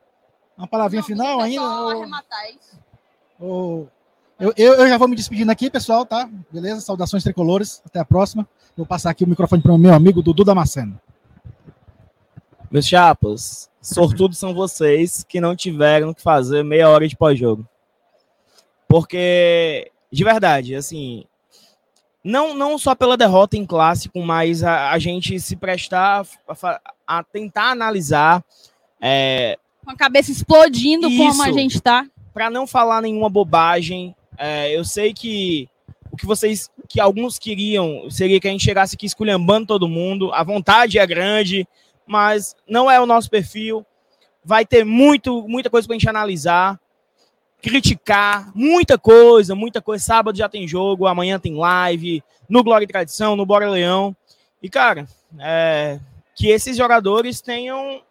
uma 0.57 0.67
palavrinha 0.67 1.01
não, 1.01 1.07
final 1.07 1.41
ainda? 1.41 1.63
Ou, 1.63 2.07
ou, 3.39 3.89
eu, 4.41 4.53
eu, 4.57 4.75
eu, 4.75 4.89
já 4.89 4.97
vou 4.97 5.07
me 5.07 5.15
despedindo 5.15 5.53
aqui, 5.53 5.71
pessoal, 5.71 6.07
tá? 6.07 6.29
Beleza? 6.51 6.81
Saudações 6.81 7.23
tricolores. 7.23 7.83
Até 7.85 8.01
a 8.01 8.05
próxima. 8.05 8.49
Vou 8.77 8.87
passar 8.87 9.11
aqui 9.11 9.25
o 9.25 9.29
microfone 9.29 9.63
para 9.63 9.73
o 9.73 9.79
meu 9.79 9.93
amigo 9.93 10.23
Dudu 10.23 10.45
Damasceno. 10.45 10.99
Meus 12.71 12.87
chapas, 12.87 13.71
sortudos 13.83 14.39
são 14.39 14.55
vocês 14.55 15.23
que 15.29 15.41
não 15.41 15.55
tiveram 15.55 16.15
que 16.15 16.23
fazer 16.23 16.65
meia 16.65 16.89
hora 16.89 17.07
de 17.07 17.15
pós-jogo. 17.15 17.69
Porque, 18.89 19.93
de 20.11 20.25
verdade, 20.25 20.75
assim, 20.75 21.27
não, 22.25 22.55
não 22.55 22.79
só 22.79 22.95
pela 22.95 23.17
derrota 23.17 23.57
em 23.57 23.67
clássico, 23.67 24.21
mas 24.23 24.63
a, 24.63 24.91
a 24.91 24.99
gente 24.99 25.39
se 25.41 25.57
prestar 25.57 26.25
a, 26.49 26.81
a 27.07 27.23
tentar 27.25 27.71
analisar. 27.71 28.45
É, 29.01 29.59
com 29.85 29.91
a 29.91 29.97
cabeça 29.97 30.31
explodindo 30.31 31.09
isso, 31.09 31.31
como 31.31 31.43
a 31.43 31.53
gente 31.53 31.75
está. 31.75 32.07
Para 32.33 32.49
não 32.49 32.67
falar 32.67 33.03
nenhuma 33.03 33.29
bobagem, 33.29 34.15
é, 34.39 34.75
eu 34.75 34.85
sei 34.85 35.13
que 35.13 35.69
o 36.11 36.17
que 36.17 36.27
vocês, 36.27 36.71
que 36.89 37.01
alguns 37.01 37.39
queriam, 37.39 38.09
seria 38.11 38.39
que 38.39 38.47
a 38.47 38.51
gente 38.51 38.65
chegasse 38.65 38.95
aqui 38.95 39.07
esculhambando 39.07 39.67
todo 39.67 39.89
mundo. 39.89 40.33
A 40.33 40.45
vontade 40.45 40.99
é 40.99 41.07
grande, 41.07 41.67
mas 42.07 42.55
não 42.69 42.91
é 42.91 43.01
o 43.01 43.07
nosso 43.07 43.31
perfil. 43.31 43.85
Vai 44.45 44.65
ter 44.65 44.85
muito, 44.85 45.47
muita 45.49 45.71
coisa 45.71 45.87
para 45.87 45.97
a 45.97 45.99
gente 45.99 46.09
analisar 46.09 46.79
criticar 47.63 48.51
muita 48.55 48.99
coisa, 48.99 49.55
muita 49.55 49.81
coisa. 49.81 50.05
Sábado 50.05 50.37
já 50.37 50.49
tem 50.49 50.67
jogo, 50.67 51.07
amanhã 51.07 51.39
tem 51.39 51.55
live, 51.55 52.23
no 52.49 52.65
Glória 52.65 52.85
e 52.85 52.89
Tradição, 52.89 53.37
no 53.37 53.47
Bora 53.47 53.71
Leão. 53.71 54.15
E, 54.61 54.69
cara, 54.69 55.07
é, 55.39 56.01
que 56.35 56.49
esses 56.49 56.77
jogadores 56.77 57.41
tenham. 57.41 58.03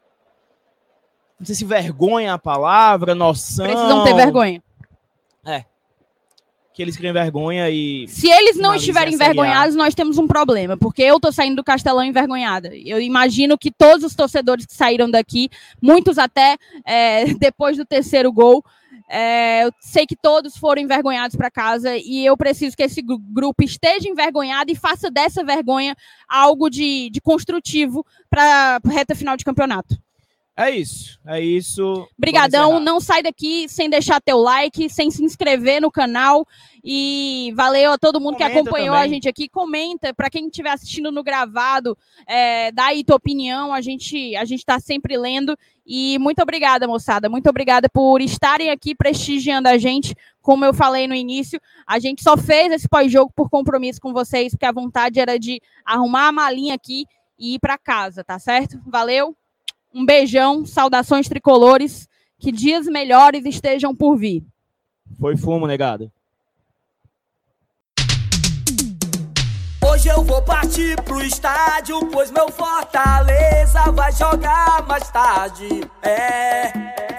Não 1.37 1.45
sei 1.45 1.55
se 1.55 1.65
vergonha 1.65 2.33
a 2.33 2.39
palavra, 2.39 3.13
noção. 3.13 3.65
Precisam 3.65 4.03
ter 4.03 4.15
vergonha. 4.15 4.63
É. 5.45 5.65
Que 6.73 6.81
eles 6.81 6.95
criem 6.95 7.11
vergonha 7.11 7.69
e. 7.69 8.07
Se 8.07 8.29
eles 8.29 8.55
não 8.55 8.75
estiverem 8.75 9.15
envergonhados, 9.15 9.75
nós 9.75 9.93
temos 9.93 10.17
um 10.17 10.27
problema, 10.27 10.77
porque 10.77 11.01
eu 11.01 11.19
tô 11.19 11.31
saindo 11.31 11.57
do 11.57 11.63
Castelão 11.63 12.03
envergonhada. 12.03 12.69
Eu 12.73 13.01
imagino 13.01 13.57
que 13.57 13.69
todos 13.69 14.05
os 14.05 14.15
torcedores 14.15 14.65
que 14.65 14.73
saíram 14.73 15.11
daqui, 15.11 15.49
muitos 15.81 16.17
até 16.17 16.57
é, 16.85 17.25
depois 17.35 17.75
do 17.75 17.85
terceiro 17.85 18.31
gol, 18.31 18.63
é, 19.11 19.65
eu 19.65 19.73
sei 19.81 20.07
que 20.07 20.15
todos 20.15 20.55
foram 20.55 20.81
envergonhados 20.81 21.35
para 21.35 21.51
casa 21.51 21.97
e 21.97 22.25
eu 22.25 22.37
preciso 22.37 22.77
que 22.77 22.83
esse 22.83 23.01
grupo 23.01 23.61
esteja 23.61 24.07
envergonhado 24.07 24.71
e 24.71 24.75
faça 24.75 25.11
dessa 25.11 25.43
vergonha 25.43 25.95
algo 26.29 26.69
de, 26.69 27.09
de 27.09 27.19
construtivo 27.19 28.05
para 28.29 28.79
a 28.81 28.89
reta 28.89 29.13
final 29.13 29.35
de 29.35 29.43
campeonato. 29.43 30.01
É 30.61 30.69
isso, 30.69 31.19
é 31.25 31.41
isso. 31.41 32.07
Obrigadão, 32.15 32.79
não 32.79 32.99
sai 32.99 33.23
daqui 33.23 33.67
sem 33.67 33.89
deixar 33.89 34.21
teu 34.21 34.37
like, 34.37 34.89
sem 34.89 35.09
se 35.09 35.23
inscrever 35.23 35.81
no 35.81 35.89
canal 35.89 36.45
e 36.83 37.51
valeu 37.55 37.93
a 37.93 37.97
todo 37.97 38.19
mundo 38.19 38.33
Comenta 38.33 38.51
que 38.51 38.59
acompanhou 38.59 38.95
também. 38.95 39.09
a 39.09 39.13
gente 39.13 39.27
aqui. 39.27 39.49
Comenta 39.49 40.13
para 40.13 40.29
quem 40.29 40.45
estiver 40.45 40.69
assistindo 40.69 41.11
no 41.11 41.23
gravado, 41.23 41.97
é, 42.27 42.71
dá 42.71 42.85
aí 42.87 43.03
tua 43.03 43.15
opinião. 43.15 43.73
A 43.73 43.81
gente 43.81 44.35
a 44.35 44.45
gente 44.45 44.59
está 44.59 44.79
sempre 44.79 45.17
lendo 45.17 45.57
e 45.85 46.19
muito 46.19 46.41
obrigada, 46.43 46.87
moçada. 46.87 47.27
Muito 47.27 47.49
obrigada 47.49 47.89
por 47.89 48.21
estarem 48.21 48.69
aqui 48.69 48.93
prestigiando 48.93 49.67
a 49.67 49.79
gente. 49.79 50.15
Como 50.41 50.63
eu 50.63 50.73
falei 50.73 51.07
no 51.07 51.15
início, 51.15 51.59
a 51.87 51.97
gente 51.97 52.21
só 52.21 52.37
fez 52.37 52.71
esse 52.71 52.87
pós-jogo 52.87 53.31
por 53.35 53.49
compromisso 53.49 53.99
com 53.99 54.13
vocês, 54.13 54.53
porque 54.53 54.65
a 54.65 54.71
vontade 54.71 55.19
era 55.19 55.39
de 55.39 55.59
arrumar 55.83 56.27
a 56.27 56.31
malinha 56.31 56.75
aqui 56.75 57.05
e 57.37 57.55
ir 57.55 57.59
para 57.59 57.77
casa, 57.77 58.23
tá 58.23 58.37
certo? 58.37 58.79
Valeu. 58.85 59.35
Um 59.93 60.05
beijão, 60.05 60.65
saudações 60.65 61.27
tricolores, 61.27 62.07
que 62.39 62.51
dias 62.51 62.85
melhores 62.87 63.45
estejam 63.45 63.95
por 63.95 64.15
vir. 64.15 64.43
Foi 65.19 65.35
fumo, 65.37 65.67
negado. 65.67 66.11
Hoje 69.83 70.07
eu 70.07 70.23
vou 70.23 70.41
partir 70.41 70.99
pro 71.03 71.21
estádio, 71.21 71.99
pois 72.07 72.31
meu 72.31 72.49
Fortaleza 72.49 73.91
vai 73.91 74.11
jogar 74.11 74.83
mais 74.87 75.09
tarde. 75.11 75.67
É, 76.01 76.71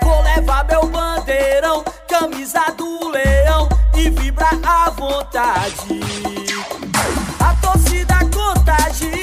vou 0.02 0.20
levar 0.22 0.64
meu 0.64 0.88
bandeirão, 0.88 1.84
camisa 2.08 2.64
do 2.76 3.08
leão 3.08 3.68
e 3.96 4.10
vibrar 4.10 4.58
à 4.64 4.90
vontade. 4.90 6.00
A 7.38 7.54
torcida 7.60 8.14
contagia, 8.34 9.21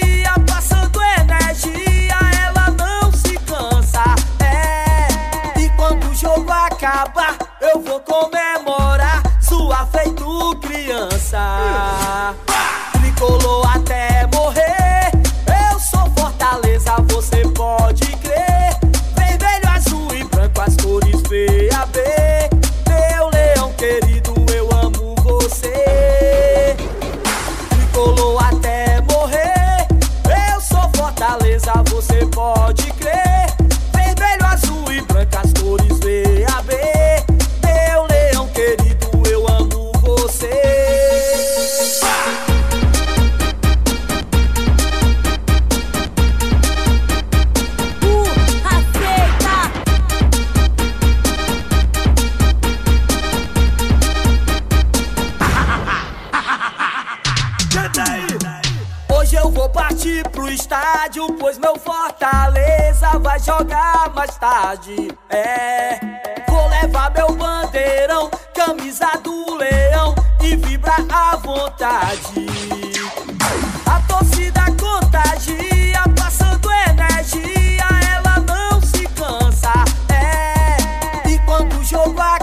eu 7.69 7.79
vou 7.81 7.99
comemorar, 7.99 9.21
sua 9.41 9.85
feito 9.87 10.55
criança. 10.59 12.33
Tricolor 12.93 13.68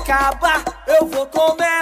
acabar, 0.07 0.63
eu 0.87 1.05
vou 1.07 1.27
comer. 1.27 1.76